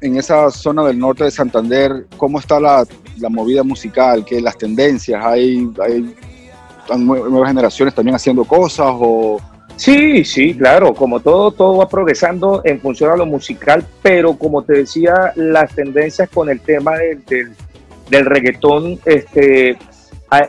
en 0.00 0.16
esa 0.16 0.50
zona 0.50 0.84
del 0.84 0.98
norte 0.98 1.24
de 1.24 1.30
Santander, 1.30 2.06
¿cómo 2.16 2.38
está 2.38 2.58
la, 2.58 2.86
la 3.18 3.28
movida 3.28 3.62
musical? 3.62 4.24
¿Qué 4.24 4.40
las 4.40 4.56
tendencias? 4.56 5.22
¿Hay, 5.22 5.70
hay 5.82 6.14
nuevas 6.96 7.48
generaciones 7.48 7.94
también 7.94 8.14
haciendo 8.14 8.44
cosas 8.44 8.86
o 8.90 9.38
Sí, 9.78 10.24
sí, 10.24 10.54
claro, 10.54 10.92
como 10.92 11.20
todo, 11.20 11.52
todo 11.52 11.76
va 11.76 11.88
progresando 11.88 12.62
en 12.64 12.80
función 12.80 13.12
a 13.12 13.16
lo 13.16 13.26
musical, 13.26 13.86
pero 14.02 14.36
como 14.36 14.64
te 14.64 14.72
decía, 14.72 15.32
las 15.36 15.72
tendencias 15.72 16.28
con 16.30 16.50
el 16.50 16.60
tema 16.60 16.96
del, 16.96 17.24
del, 18.10 18.26
reggaetón, 18.26 18.98
este, 19.04 19.78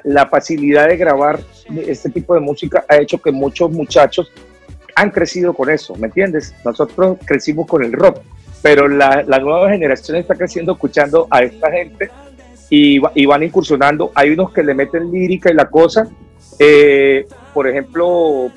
la 0.05 0.25
facilidad 0.25 0.87
de 0.87 0.97
grabar 0.97 1.39
este 1.85 2.09
tipo 2.09 2.33
de 2.33 2.39
música 2.39 2.83
ha 2.89 2.97
hecho 2.97 3.21
que 3.21 3.31
muchos 3.31 3.69
muchachos 3.69 4.31
han 4.95 5.11
crecido 5.11 5.53
con 5.53 5.69
eso, 5.69 5.95
¿me 5.97 6.07
entiendes? 6.07 6.55
Nosotros 6.65 7.19
crecimos 7.23 7.67
con 7.67 7.83
el 7.83 7.93
rock, 7.93 8.21
pero 8.63 8.87
la, 8.87 9.21
nueva 9.39 9.69
generación 9.69 10.17
está 10.17 10.33
creciendo 10.33 10.71
escuchando 10.71 11.27
a 11.29 11.43
esta 11.43 11.71
gente 11.71 12.09
y, 12.71 12.99
y 13.13 13.25
van 13.27 13.43
incursionando. 13.43 14.11
Hay 14.15 14.31
unos 14.31 14.51
que 14.51 14.63
le 14.63 14.73
meten 14.73 15.11
lírica 15.11 15.51
y 15.51 15.53
la 15.53 15.69
cosa. 15.69 16.07
Eh, 16.57 17.25
por 17.53 17.67
ejemplo, 17.67 18.51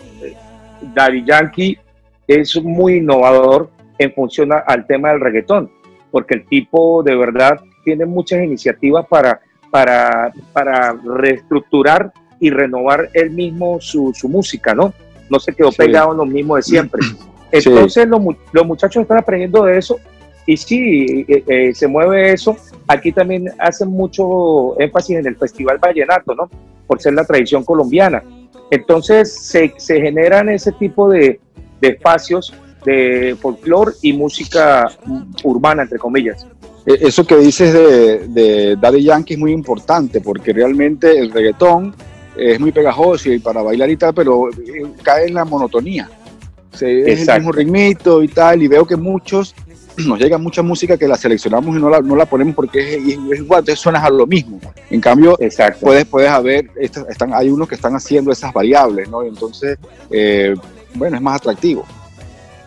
Daddy 0.95 1.25
Yankee 1.25 1.79
es 2.27 2.61
muy 2.63 2.97
innovador 2.97 3.71
en 3.99 4.13
función 4.13 4.51
al 4.53 4.87
tema 4.87 5.11
del 5.11 5.21
reggaetón, 5.21 5.71
porque 6.11 6.35
el 6.35 6.47
tipo 6.47 7.03
de 7.03 7.17
verdad 7.17 7.61
tiene 7.85 8.07
muchas 8.07 8.43
iniciativas 8.43 9.07
para, 9.07 9.41
para, 9.71 10.33
para 10.53 10.93
reestructurar 10.93 12.13
y 12.41 12.51
renovar 12.51 13.09
él 13.15 13.31
mismo 13.31 13.81
su, 13.81 14.13
música, 14.25 14.75
¿no? 14.75 14.93
No 15.31 15.39
se 15.39 15.53
quedó 15.53 15.71
pegado 15.73 16.13
en 16.13 16.19
lo 16.19 16.27
mismo 16.27 16.57
de 16.57 16.63
siempre. 16.63 17.01
Entonces 17.53 18.09
los, 18.09 18.21
los, 18.53 18.67
muchachos 18.67 19.03
están 19.03 19.19
aprendiendo 19.19 19.65
de 19.65 19.79
eso 19.79 19.99
y 20.47 20.57
sí, 20.57 21.25
eh, 21.29 21.45
eh, 21.47 21.75
se 21.75 21.87
mueve 21.87 22.33
eso. 22.33 22.57
Aquí 22.89 23.13
también 23.13 23.51
hacen 23.59 23.91
mucho 23.91 24.79
énfasis 24.81 25.19
en 25.19 25.27
el 25.27 25.37
Festival 25.37 25.79
Vallenato, 25.79 26.35
¿no? 26.35 26.51
Por 26.87 27.01
ser 27.01 27.15
la 27.15 27.25
tradición 27.25 27.65
colombiana. 27.65 28.23
Entonces 28.73 29.31
se, 29.35 29.75
se 29.77 30.01
generan 30.01 30.49
ese 30.49 30.73
tipo 30.73 31.11
de, 31.11 31.39
de 31.79 31.89
espacios 31.89 32.55
de 32.87 33.37
folclore 33.39 33.93
y 34.01 34.15
música 34.15 34.91
urbana, 35.45 35.83
entre 35.83 35.99
comillas. 35.99 36.47
E, 36.87 37.07
eso 37.07 37.27
que 37.27 37.37
dices 37.37 37.71
de, 37.75 38.29
de 38.29 38.77
Daddy 38.77 39.05
Yankee 39.05 39.35
es 39.35 39.39
muy 39.39 39.53
importante 39.53 40.23
porque 40.23 40.55
realmente 40.55 41.19
el 41.19 41.31
reggaetón 41.31 41.95
es 42.35 42.59
muy 42.59 42.73
pegajoso 42.73 43.31
y 43.31 43.41
para 43.41 43.61
bailar 43.61 43.91
y 43.91 43.99
tal, 43.99 44.15
pero 44.15 44.49
eh, 44.49 44.87
cae 45.03 45.27
en 45.27 45.35
la 45.35 45.45
monotonía. 45.45 46.09
es 46.73 46.83
el 46.83 47.37
mismo 47.37 47.53
ritmito 47.53 48.23
y 48.23 48.29
tal, 48.29 48.63
y 48.63 48.69
veo 48.69 48.87
que 48.87 48.97
muchos 48.97 49.55
nos 50.07 50.19
llega 50.19 50.39
mucha 50.39 50.63
música 50.63 50.97
que 50.97 51.07
la 51.07 51.17
seleccionamos 51.17 51.77
y 51.77 51.81
no 51.81 51.91
la, 51.91 52.01
no 52.01 52.17
la 52.17 52.27
ponemos 52.27 52.55
porque 52.55 52.97
es, 52.97 53.07
igual, 53.07 53.61
entonces 53.61 53.79
suenas 53.79 54.05
a 54.05 54.11
lo 54.11 54.27
mismo. 54.27 54.61
En 54.91 55.01
cambio, 55.01 55.37
puedes, 55.81 56.05
puedes 56.07 56.31
haber, 56.31 56.71
están, 56.77 57.35
hay 57.35 57.49
unos 57.49 57.69
que 57.69 57.75
están 57.75 57.95
haciendo 57.95 58.33
esas 58.33 58.53
variables, 58.53 59.09
¿no? 59.09 59.23
Entonces, 59.23 59.79
eh, 60.11 60.55
bueno, 60.95 61.17
es 61.17 61.23
más 61.23 61.37
atractivo. 61.37 61.85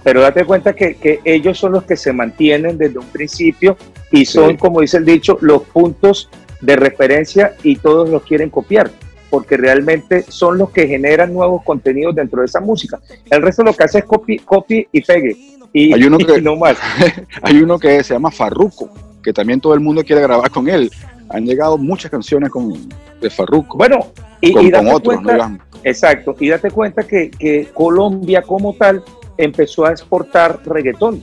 Pero 0.03 0.21
date 0.21 0.45
cuenta 0.45 0.73
que, 0.73 0.95
que, 0.95 1.19
ellos 1.23 1.57
son 1.57 1.71
los 1.71 1.83
que 1.83 1.97
se 1.97 2.13
mantienen 2.13 2.77
desde 2.77 2.99
un 2.99 3.07
principio 3.07 3.75
y 4.11 4.25
son, 4.25 4.55
como 4.55 4.81
dice 4.81 4.97
el 4.97 5.05
dicho, 5.05 5.37
los 5.41 5.63
puntos 5.63 6.29
de 6.61 6.75
referencia 6.75 7.55
y 7.63 7.77
todos 7.77 8.09
los 8.09 8.23
quieren 8.23 8.49
copiar 8.49 8.91
porque 9.29 9.57
realmente 9.57 10.23
son 10.29 10.57
los 10.57 10.69
que 10.69 10.87
generan 10.87 11.33
nuevos 11.33 11.63
contenidos 11.63 12.15
dentro 12.15 12.39
de 12.39 12.45
esa 12.45 12.61
música. 12.61 12.99
El 13.29 13.41
resto 13.41 13.63
lo 13.63 13.73
que 13.73 13.83
hace 13.83 13.97
es 13.99 14.05
copy, 14.05 14.39
copy 14.39 14.87
y 14.91 15.01
pegue 15.01 15.54
hay 15.75 16.03
uno 16.03 16.17
que, 16.19 16.41
no 16.41 16.55
más. 16.55 16.77
hay 17.41 17.57
uno 17.57 17.77
que 17.77 18.03
se 18.03 18.13
llama 18.13 18.31
Farruco, 18.31 18.89
que 19.23 19.33
también 19.33 19.59
todo 19.59 19.73
el 19.73 19.79
mundo 19.79 20.03
quiere 20.03 20.21
grabar 20.21 20.49
con 20.49 20.67
él. 20.69 20.89
Han 21.29 21.45
llegado 21.45 21.77
muchas 21.77 22.11
canciones 22.11 22.49
con, 22.49 22.73
de 23.19 23.29
Farruco. 23.29 23.77
Bueno, 23.77 24.07
y, 24.41 24.53
con, 24.53 24.87
otros, 24.87 25.21
cuenta, 25.21 25.57
Exacto, 25.83 26.35
y 26.39 26.49
date 26.49 26.71
cuenta 26.71 27.03
que, 27.03 27.29
que, 27.29 27.69
Colombia 27.73 28.41
como 28.41 28.73
tal 28.73 29.03
empezó 29.37 29.85
a 29.85 29.91
exportar 29.91 30.59
reggaetón. 30.65 31.21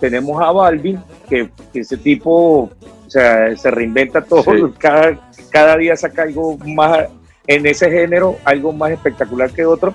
tenemos 0.00 0.40
a 0.42 0.50
Balvin, 0.52 1.00
que, 1.28 1.50
ese 1.74 1.96
tipo 1.96 2.70
o 3.06 3.10
sea, 3.10 3.56
se 3.56 3.70
reinventa 3.70 4.22
todo, 4.22 4.44
cada, 4.78 5.18
cada 5.50 5.76
día 5.76 5.96
saca 5.96 6.22
algo 6.22 6.56
más 6.58 7.08
en 7.46 7.66
ese 7.66 7.90
género, 7.90 8.36
algo 8.44 8.72
más 8.72 8.92
espectacular 8.92 9.50
que 9.50 9.64
otro. 9.64 9.94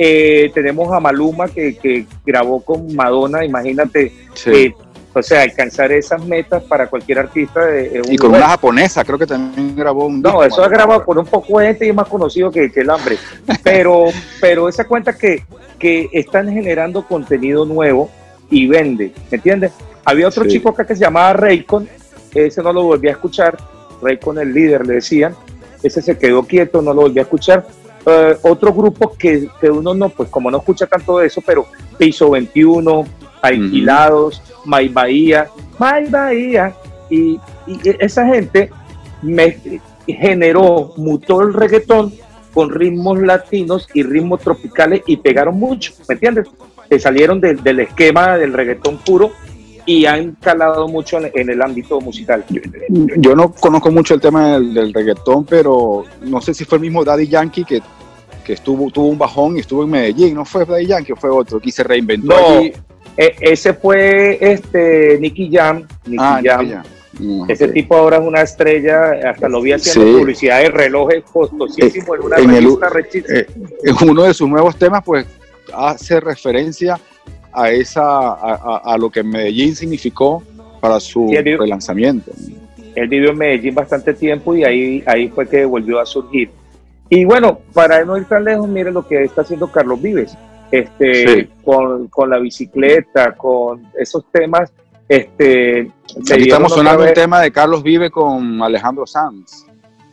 Eh, 0.00 0.52
tenemos 0.54 0.92
a 0.92 1.00
Maluma 1.00 1.48
que, 1.48 1.76
que, 1.76 2.06
grabó 2.24 2.60
con 2.60 2.94
Madonna, 2.94 3.44
imagínate, 3.44 4.12
eh, 4.46 4.72
o 5.12 5.22
sea, 5.22 5.42
alcanzar 5.42 5.90
esas 5.90 6.24
metas 6.24 6.62
para 6.62 6.86
cualquier 6.86 7.18
artista. 7.18 7.66
De, 7.66 8.00
y 8.08 8.16
con 8.16 8.30
una 8.30 8.46
japonesa, 8.46 9.04
creo 9.04 9.18
que 9.18 9.26
también 9.26 9.74
grabó 9.74 10.06
un. 10.06 10.22
No, 10.22 10.44
eso 10.44 10.62
es 10.62 10.70
grabado 10.70 11.04
por 11.04 11.18
un 11.18 11.26
poco 11.26 11.58
gente 11.58 11.84
y 11.84 11.88
es 11.88 11.94
más 11.94 12.06
conocido 12.06 12.48
que, 12.50 12.70
que 12.70 12.80
el 12.80 12.90
hambre. 12.90 13.18
Pero, 13.64 14.04
pero 14.40 14.68
esa 14.68 14.84
cuenta 14.84 15.12
que, 15.12 15.44
que 15.78 16.08
están 16.12 16.50
generando 16.50 17.06
contenido 17.06 17.66
nuevo 17.66 18.10
y 18.50 18.66
vende, 18.66 19.12
¿me 19.30 19.36
entiendes? 19.36 19.72
Había 20.04 20.28
otro 20.28 20.46
chico 20.46 20.70
acá 20.70 20.86
que 20.86 20.94
se 20.94 21.02
llamaba 21.02 21.34
Raycon, 21.34 21.86
ese 22.34 22.62
no 22.62 22.72
lo 22.72 22.84
volví 22.84 23.08
a 23.08 23.12
escuchar, 23.12 23.58
Raycon 24.00 24.38
el 24.38 24.54
líder 24.54 24.86
le 24.86 24.94
decían, 24.94 25.34
ese 25.82 26.00
se 26.00 26.16
quedó 26.16 26.44
quieto, 26.44 26.80
no 26.80 26.94
lo 26.94 27.02
volví 27.02 27.18
a 27.18 27.22
escuchar, 27.22 27.66
eh, 28.06 28.36
otro 28.42 28.72
grupo 28.72 29.14
que, 29.18 29.48
que, 29.60 29.70
uno 29.70 29.94
no, 29.94 30.08
pues 30.08 30.28
como 30.28 30.50
no 30.50 30.58
escucha 30.58 30.86
tanto 30.86 31.18
de 31.18 31.26
eso, 31.26 31.42
pero 31.44 31.66
Piso 31.96 32.30
21, 32.30 33.04
Alquilados, 33.42 34.42
uh 34.64 34.92
Bahía, 34.92 35.48
My 35.78 36.08
Bahía, 36.08 36.74
y, 37.10 37.40
esa 37.98 38.26
gente 38.26 38.70
me 39.22 39.80
generó, 40.06 40.92
mutó 40.96 41.42
el 41.42 41.52
reggaetón 41.52 42.12
con 42.54 42.70
ritmos 42.70 43.20
latinos 43.20 43.88
y 43.92 44.02
ritmos 44.02 44.40
tropicales 44.40 45.02
y 45.06 45.18
pegaron 45.18 45.58
mucho, 45.58 45.92
¿me 46.08 46.14
entiendes? 46.14 46.48
Se 46.88 46.98
salieron 46.98 47.40
del 47.40 47.80
esquema 47.80 48.38
del 48.38 48.54
reggaetón 48.54 48.96
puro 48.98 49.32
y 49.88 50.04
han 50.04 50.32
calado 50.32 50.86
mucho 50.86 51.18
en, 51.18 51.48
el 51.48 51.62
ámbito 51.62 51.98
musical. 51.98 52.44
Yo, 53.16 53.34
no 53.34 53.52
conozco 53.52 53.90
mucho 53.90 54.12
el 54.12 54.20
tema 54.20 54.58
del, 54.58 54.92
reggaetón, 54.92 55.46
pero 55.46 56.04
no 56.20 56.42
sé 56.42 56.52
si 56.52 56.66
fue 56.66 56.76
el 56.76 56.82
mismo 56.82 57.02
Daddy 57.02 57.26
Yankee 57.26 57.64
que, 57.64 57.80
que 58.44 58.52
estuvo, 58.52 58.90
tuvo 58.90 59.06
un 59.06 59.16
bajón 59.16 59.56
y 59.56 59.60
estuvo 59.60 59.84
en 59.84 59.90
Medellín. 59.90 60.34
¿No 60.34 60.44
fue 60.44 60.66
Daddy 60.66 60.88
Yankee 60.88 61.14
fue 61.16 61.30
otro? 61.30 61.58
Que 61.58 61.72
se 61.72 61.84
reinventó 61.84 62.36
no, 62.36 62.60
e, 62.60 62.74
ese 63.16 63.72
fue 63.72 64.36
este 64.42 65.16
Nicky 65.20 65.50
Jam. 65.50 65.88
Nicky 66.04 66.18
ah, 66.20 66.40
Jam. 66.44 66.82
Mm, 67.18 67.50
ese 67.50 67.68
tipo 67.68 67.96
ahora 67.96 68.18
es 68.18 68.22
una 68.22 68.42
estrella, 68.42 69.30
hasta 69.30 69.48
lo 69.48 69.62
vi 69.62 69.72
haciendo 69.72 70.18
publicidad 70.18 70.60
de 70.60 70.68
relojes 70.68 71.24
costosísimos 71.32 72.18
en 72.18 72.26
una 72.26 72.36
en 72.36 72.46
revista 72.90 73.34
eh, 73.34 73.46
En 73.84 74.08
uno 74.10 74.24
de 74.24 74.34
sus 74.34 74.46
nuevos 74.50 74.76
temas, 74.76 75.02
pues 75.02 75.26
hace 75.74 76.20
referencia 76.20 77.00
a, 77.52 77.70
esa, 77.70 78.32
a, 78.32 78.96
lo 78.98 79.10
que 79.10 79.22
Medellín 79.22 79.74
significó 79.74 80.42
para 80.80 81.00
su 81.00 81.28
relanzamiento. 81.28 82.32
Él 82.94 83.08
vivió 83.08 83.30
en 83.30 83.38
Medellín 83.38 83.74
bastante 83.74 84.14
tiempo 84.14 84.56
y 84.56 84.64
ahí, 84.64 85.02
ahí 85.06 85.28
fue 85.28 85.48
que 85.48 85.64
volvió 85.64 86.00
a 86.00 86.06
surgir. 86.06 86.50
Y 87.10 87.24
bueno, 87.24 87.60
para 87.72 88.04
no 88.04 88.16
ir 88.16 88.24
tan 88.26 88.44
lejos, 88.44 88.68
mire 88.68 88.90
lo 88.90 89.06
que 89.06 89.24
está 89.24 89.42
haciendo 89.42 89.70
Carlos 89.70 90.00
Vives, 90.02 90.36
este, 90.70 91.48
con, 91.64 92.08
con, 92.08 92.30
la 92.30 92.38
bicicleta, 92.38 93.32
con 93.32 93.86
esos 93.98 94.24
temas. 94.30 94.72
Este, 95.08 95.90
Aquí 96.30 96.42
estamos 96.42 96.72
sonando 96.72 97.04
un 97.04 97.14
tema 97.14 97.40
de 97.40 97.50
Carlos 97.50 97.82
Vive 97.82 98.10
con 98.10 98.62
Alejandro 98.62 99.06
Sanz. 99.06 99.64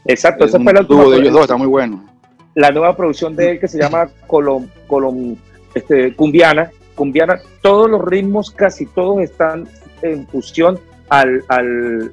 Exacto, 0.06 0.46
ese 0.46 0.60
fue 0.60 0.72
el 0.72 0.88
tubo 0.88 1.10
de 1.10 1.18
ellos 1.18 1.34
dos, 1.34 1.42
está 1.42 1.58
muy 1.58 1.68
bueno. 1.68 2.06
La 2.54 2.72
nueva 2.72 2.96
producción 2.96 3.36
de 3.36 3.52
él 3.52 3.60
que 3.60 3.68
se 3.68 3.80
llama 3.80 4.08
Colom, 4.28 4.68
Colom, 4.88 5.36
este, 5.74 6.16
Cumbiana, 6.16 6.72
cumbiana, 6.96 7.40
todos 7.62 7.90
los 7.90 8.04
ritmos, 8.04 8.52
casi 8.52 8.86
todos 8.86 9.22
están 9.22 9.68
en 10.02 10.28
fusión 10.28 10.80
al, 11.10 11.44
al, 11.48 12.12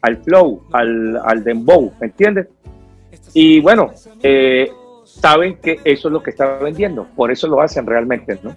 al 0.00 0.16
flow, 0.18 0.62
al, 0.72 1.20
al 1.24 1.44
dembow, 1.44 1.92
¿me 2.00 2.06
entiendes? 2.06 2.48
Y 3.34 3.60
bueno, 3.60 3.90
eh, 4.22 4.70
saben 5.04 5.56
que 5.56 5.80
eso 5.84 6.08
es 6.08 6.12
lo 6.12 6.22
que 6.22 6.30
está 6.30 6.58
vendiendo, 6.58 7.06
por 7.16 7.30
eso 7.30 7.46
lo 7.48 7.60
hacen 7.60 7.86
realmente, 7.86 8.38
¿no? 8.42 8.54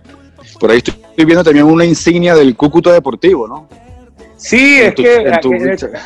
Por 0.59 0.71
ahí 0.71 0.77
estoy 0.77 1.25
viendo 1.25 1.43
también 1.43 1.65
una 1.65 1.85
insignia 1.85 2.35
del 2.35 2.55
Cúcuta 2.55 2.91
Deportivo, 2.91 3.47
¿no? 3.47 3.67
Sí, 4.37 4.79
es, 4.81 4.93
que, 4.93 5.31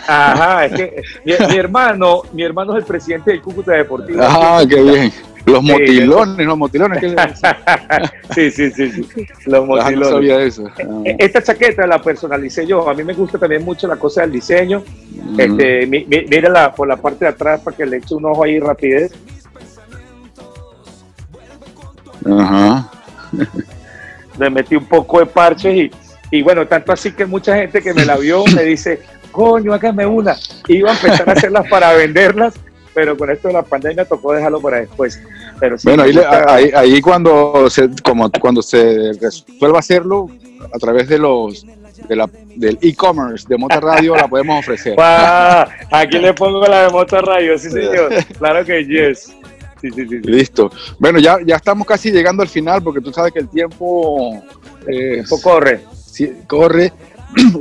ajá, 0.08 0.66
es 0.66 0.74
que 0.74 1.04
mi, 1.26 1.58
hermano, 1.58 2.22
mi 2.32 2.44
hermano 2.44 2.74
es 2.74 2.80
el 2.80 2.86
presidente 2.86 3.32
del 3.32 3.42
Cúcuta 3.42 3.74
Deportivo. 3.74 4.22
Ah, 4.22 4.64
qué 4.70 4.82
bien. 4.82 5.12
Los 5.50 5.64
motilones, 5.64 6.46
los 6.46 6.58
motilones. 6.58 7.00
sí, 8.36 8.52
sí, 8.52 8.72
sí, 8.72 8.92
sí, 8.92 9.28
Los 9.46 9.66
motilones. 9.66 10.00
No 10.00 10.10
sabía 10.10 10.42
eso. 10.42 10.68
E, 11.06 11.12
e, 11.12 11.16
esta 11.20 11.42
chaqueta 11.42 11.88
la 11.88 12.02
personalicé 12.02 12.66
yo. 12.66 12.90
A 12.90 12.94
mí 12.94 13.04
me 13.04 13.14
gusta 13.14 13.38
también 13.38 13.64
mucho 13.64 13.88
la 13.88 13.96
cosa 13.96 14.22
del 14.22 14.32
diseño. 14.32 14.84
este, 15.38 15.86
mírala 15.88 16.74
por 16.74 16.88
la 16.88 16.98
parte 16.98 17.26
de 17.26 17.32
atrás 17.32 17.62
para 17.62 17.76
que 17.76 17.86
le 17.86 17.98
eche 17.98 18.16
un 18.16 18.26
ojo 18.26 18.44
ahí 18.44 18.60
rapidez. 18.60 19.12
Ajá. 22.26 22.92
le 24.38 24.50
metí 24.50 24.76
un 24.76 24.86
poco 24.86 25.20
de 25.20 25.26
parches 25.26 25.74
y, 25.74 25.92
y 26.32 26.42
bueno, 26.42 26.68
tanto 26.68 26.92
así 26.92 27.12
que 27.12 27.26
mucha 27.26 27.56
gente 27.56 27.82
que 27.82 27.94
me 27.94 28.06
la 28.06 28.18
vio 28.18 28.44
me 28.56 28.64
dice, 28.64 29.00
coño, 29.32 29.74
hágame 29.74 30.06
una. 30.06 30.36
Iba 30.68 30.92
a 30.92 30.96
empezar 30.96 31.30
a 31.30 31.34
hacerlas 31.34 31.68
para 31.70 31.94
venderlas 31.94 32.56
pero 32.94 33.18
con 33.18 33.30
esto 33.30 33.48
de 33.48 33.54
la 33.54 33.64
pandemia 33.64 34.06
tocó 34.06 34.34
dejarlo 34.34 34.60
para 34.62 34.82
después. 34.82 35.22
Pero 35.60 35.76
bueno, 35.84 36.04
ahí, 36.04 36.72
ahí, 36.74 37.02
cuando 37.02 37.70
se, 37.70 37.90
como 38.04 38.32
cuando 38.32 38.62
se 38.62 39.12
resuelva 39.20 39.80
hacerlo 39.80 40.30
a 40.74 40.78
través 40.80 41.08
de 41.10 41.20
los 41.20 41.66
de 42.08 42.16
la, 42.16 42.30
del 42.56 42.78
e-commerce 42.82 43.46
de 43.48 43.58
Mota 43.58 43.80
Radio 43.80 44.16
la 44.16 44.28
podemos 44.28 44.60
ofrecer. 44.60 44.96
aquí 45.92 46.18
le 46.18 46.34
pongo 46.34 46.66
la 46.66 46.84
de 46.84 46.90
Mota 46.90 47.22
Radio, 47.22 47.58
sí 47.58 47.70
señor, 47.70 48.12
claro 48.38 48.66
que 48.66 48.86
yes. 48.86 49.34
Sí, 49.82 49.90
sí, 49.92 50.06
sí, 50.10 50.20
Listo. 50.24 50.70
Bueno, 50.98 51.20
ya, 51.20 51.38
ya 51.46 51.56
estamos 51.56 51.88
casi 51.88 52.12
llegando 52.12 52.44
al 52.44 52.50
final 52.50 52.84
porque 52.84 53.00
tú 53.00 53.14
sabes 53.14 53.32
que 53.32 53.40
el 53.40 53.48
tiempo, 53.48 54.44
eh, 54.86 55.24
corre. 55.42 55.82
Sí, 56.06 56.34
corre. 56.48 56.92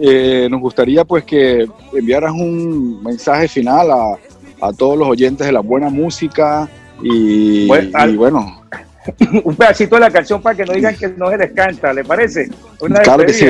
Eh, 0.00 0.48
nos 0.50 0.62
gustaría 0.62 1.04
pues 1.04 1.24
que 1.24 1.68
enviaras 1.92 2.32
un 2.32 3.02
mensaje 3.02 3.48
final 3.48 3.90
a, 3.90 4.18
a 4.62 4.72
todos 4.72 4.96
los 4.96 5.06
oyentes 5.06 5.46
de 5.46 5.52
la 5.52 5.60
buena 5.60 5.90
música 5.90 6.66
y 7.02 7.66
bueno. 8.16 8.62
un 9.44 9.56
pedacito 9.56 9.96
de 9.96 10.00
la 10.00 10.10
canción 10.10 10.42
para 10.42 10.56
que 10.56 10.64
no 10.64 10.72
digan 10.72 10.96
que 10.96 11.08
no 11.08 11.30
se 11.30 11.38
les 11.38 11.52
canta, 11.52 11.92
¿le 11.92 12.04
parece? 12.04 12.48
Una 12.80 13.00
claro 13.00 13.24
que 13.24 13.32
sí. 13.32 13.46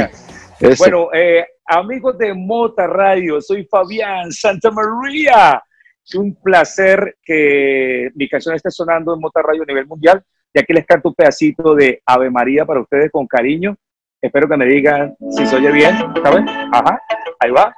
Bueno, 0.78 1.08
eh, 1.12 1.44
amigos 1.66 2.18
de 2.18 2.34
Mota 2.34 2.86
Radio, 2.86 3.40
soy 3.40 3.64
Fabián 3.64 4.32
Santa 4.32 4.70
María. 4.70 5.62
Es 6.04 6.14
un 6.14 6.34
placer 6.36 7.16
que 7.22 8.10
mi 8.14 8.28
canción 8.28 8.54
esté 8.54 8.70
sonando 8.70 9.14
en 9.14 9.20
Mota 9.20 9.42
Radio 9.42 9.62
a 9.62 9.66
nivel 9.66 9.86
mundial. 9.86 10.22
Y 10.52 10.58
aquí 10.58 10.72
les 10.72 10.86
canto 10.86 11.10
un 11.10 11.14
pedacito 11.14 11.74
de 11.74 12.02
Ave 12.06 12.30
María 12.30 12.64
para 12.64 12.80
ustedes 12.80 13.10
con 13.10 13.26
cariño. 13.26 13.76
Espero 14.20 14.48
que 14.48 14.56
me 14.56 14.64
digan 14.64 15.14
si 15.30 15.46
se 15.46 15.56
oye 15.56 15.70
bien. 15.70 15.94
¿Saben? 16.22 16.48
Ajá, 16.48 17.00
ahí 17.38 17.50
va. 17.50 17.74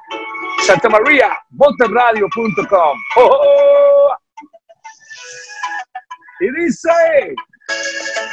Santa 0.62 0.88
María, 0.88 1.30
motorradio.com. 1.50 2.98
Oh, 3.16 4.14
y 6.40 6.50
dice, 6.64 6.90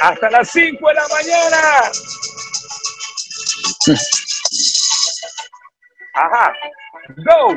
hasta 0.00 0.30
las 0.30 0.50
5 0.50 0.88
de 0.88 0.94
la 0.94 1.08
mañana. 1.08 1.58
Ajá, 6.14 6.52
go. 7.18 7.54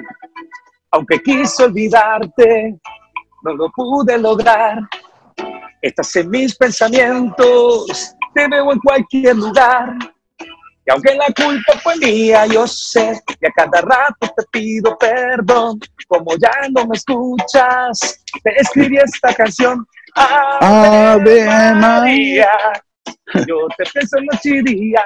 Aunque 0.91 1.21
quise 1.23 1.63
olvidarte, 1.63 2.77
no 3.43 3.53
lo 3.55 3.71
pude 3.71 4.17
lograr. 4.17 4.79
Estás 5.81 6.15
en 6.17 6.29
mis 6.29 6.55
pensamientos, 6.55 8.13
te 8.35 8.47
veo 8.47 8.71
en 8.73 8.79
cualquier 8.79 9.35
lugar 9.35 9.95
y 10.85 10.91
aunque 10.91 11.13
la 11.13 11.27
culpa 11.27 11.73
fue 11.83 11.95
mía, 11.97 12.45
yo 12.47 12.65
sé 12.67 13.21
que 13.39 13.47
a 13.47 13.51
cada 13.51 13.81
rato 13.81 14.33
te 14.35 14.43
pido 14.51 14.97
perdón. 14.97 15.79
Como 16.07 16.35
ya 16.37 16.51
no 16.71 16.87
me 16.87 16.97
escuchas, 16.97 18.23
te 18.43 18.59
escribí 18.59 18.97
esta 18.97 19.33
canción. 19.33 19.85
Ave 20.15 21.45
María. 21.75 22.49
Yo 23.47 23.67
te 23.77 23.83
pienso 23.93 24.17
noche 24.21 24.49
y 24.49 24.61
día. 24.63 25.05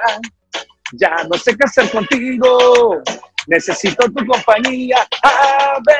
Ya 0.92 1.24
no 1.30 1.36
sé 1.38 1.54
qué 1.56 1.64
hacer 1.64 1.90
contigo. 1.90 3.02
Necesito 3.46 4.06
tu 4.10 4.26
compañía. 4.26 5.06
Ave 5.22 5.94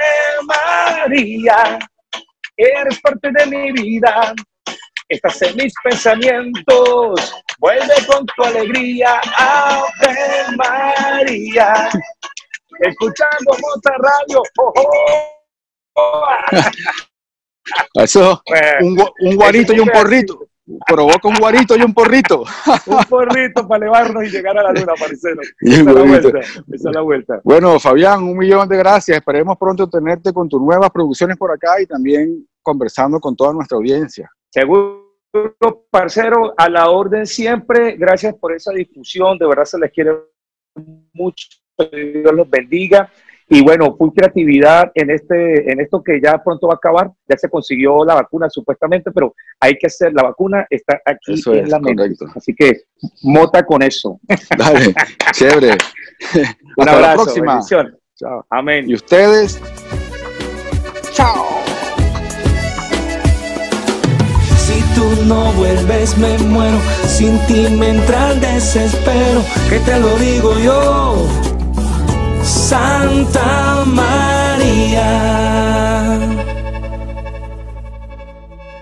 María. 0.47 1.79
Eres 2.57 3.01
parte 3.01 3.29
de 3.31 3.47
mi 3.47 3.73
vida. 3.73 4.35
Estás 5.09 5.41
en 5.43 5.57
mis 5.57 5.73
pensamientos 5.85 7.45
Vuelve 7.59 7.95
con 8.07 8.27
tu 8.27 8.45
alegría, 8.45 9.21
Ave 9.39 10.57
María. 10.57 11.89
Escuchando 12.81 13.53
Mota 13.61 13.93
Radio. 13.99 14.43
Oh, 14.59 14.73
oh. 17.95 18.03
Eso, 18.03 18.43
un, 18.81 19.03
un 19.21 19.37
guarito 19.37 19.73
y 19.73 19.81
un 19.81 19.89
porrito. 19.89 20.47
provoca 20.87 21.29
un 21.29 21.37
guarito 21.37 21.77
y 21.77 21.83
un 21.83 21.95
porrito. 21.95 22.45
un 22.87 23.05
porrito 23.05 23.67
para 23.67 23.87
elevarnos 23.87 24.25
y 24.25 24.29
llegar 24.29 24.59
a 24.59 24.65
la 24.65 24.73
luna, 24.73 24.93
Marcelo. 25.01 25.41
Esa 25.61 25.81
es 25.81 25.87
la 25.87 26.03
vuelta. 26.03 26.39
Esa 26.39 26.89
es 26.91 26.95
la 26.95 27.01
vuelta. 27.01 27.41
Bueno, 27.43 27.81
Fabián, 27.81 28.23
un 28.23 28.37
millón 28.37 28.69
de 28.69 28.77
gracias. 28.77 29.17
Esperemos 29.17 29.57
pronto 29.57 29.89
tenerte 29.89 30.33
con 30.33 30.49
tus 30.49 30.61
nuevas 30.61 30.91
producciones 30.91 31.39
por 31.39 31.51
acá 31.53 31.81
y 31.81 31.87
también 31.87 32.47
conversando 32.63 33.19
con 33.19 33.35
toda 33.35 33.55
nuestra 33.55 33.77
audiencia. 33.77 34.31
Seguro, 34.57 35.87
parcero, 35.91 36.55
a 36.57 36.71
la 36.71 36.89
orden 36.89 37.27
siempre. 37.27 37.95
Gracias 37.97 38.35
por 38.37 38.55
esa 38.55 38.73
discusión. 38.73 39.37
De 39.37 39.47
verdad 39.47 39.67
se 39.67 39.79
les 39.79 39.93
quiere 39.93 40.13
mucho. 41.13 41.47
Dios 41.93 42.33
los 42.33 42.49
bendiga. 42.49 43.13
Y 43.51 43.63
bueno, 43.63 43.95
full 43.97 44.15
creatividad 44.17 44.91
en, 44.95 45.11
este, 45.11 45.71
en 45.71 45.79
esto 45.79 46.03
que 46.03 46.23
ya 46.23 46.43
pronto 46.43 46.69
va 46.69 46.73
a 46.73 46.77
acabar. 46.77 47.11
Ya 47.29 47.37
se 47.37 47.51
consiguió 47.51 48.03
la 48.03 48.15
vacuna 48.15 48.49
supuestamente, 48.49 49.11
pero 49.11 49.35
hay 49.61 49.77
que 49.77 49.89
hacer, 49.89 50.15
la 50.15 50.23
vacuna 50.23 50.67
está 50.71 51.03
aquí 51.05 51.35
en 51.53 51.69
la 51.69 51.79
mente. 51.79 52.17
Así 52.35 52.55
que 52.55 52.85
mota 53.25 53.63
con 53.63 53.83
eso. 53.83 54.19
Dale, 54.57 54.95
chévere. 55.33 55.77
Un 56.79 56.89
Hasta 56.89 57.01
la 57.01 57.13
próxima. 57.13 57.61
Chao. 58.15 58.47
Amén. 58.49 58.89
Y 58.89 58.95
ustedes, 58.95 59.61
chao. 61.13 61.56
No 65.27 65.53
vuelves 65.53 66.17
me 66.19 66.39
muero, 66.39 66.79
sin 67.07 67.39
ti 67.47 67.69
me 67.71 67.91
entra 67.91 68.33
el 68.33 68.41
desespero, 68.41 69.43
que 69.69 69.79
te 69.81 69.99
lo 70.01 70.17
digo 70.17 70.59
yo. 70.59 71.27
Santa 72.43 73.85
María. 73.87 75.66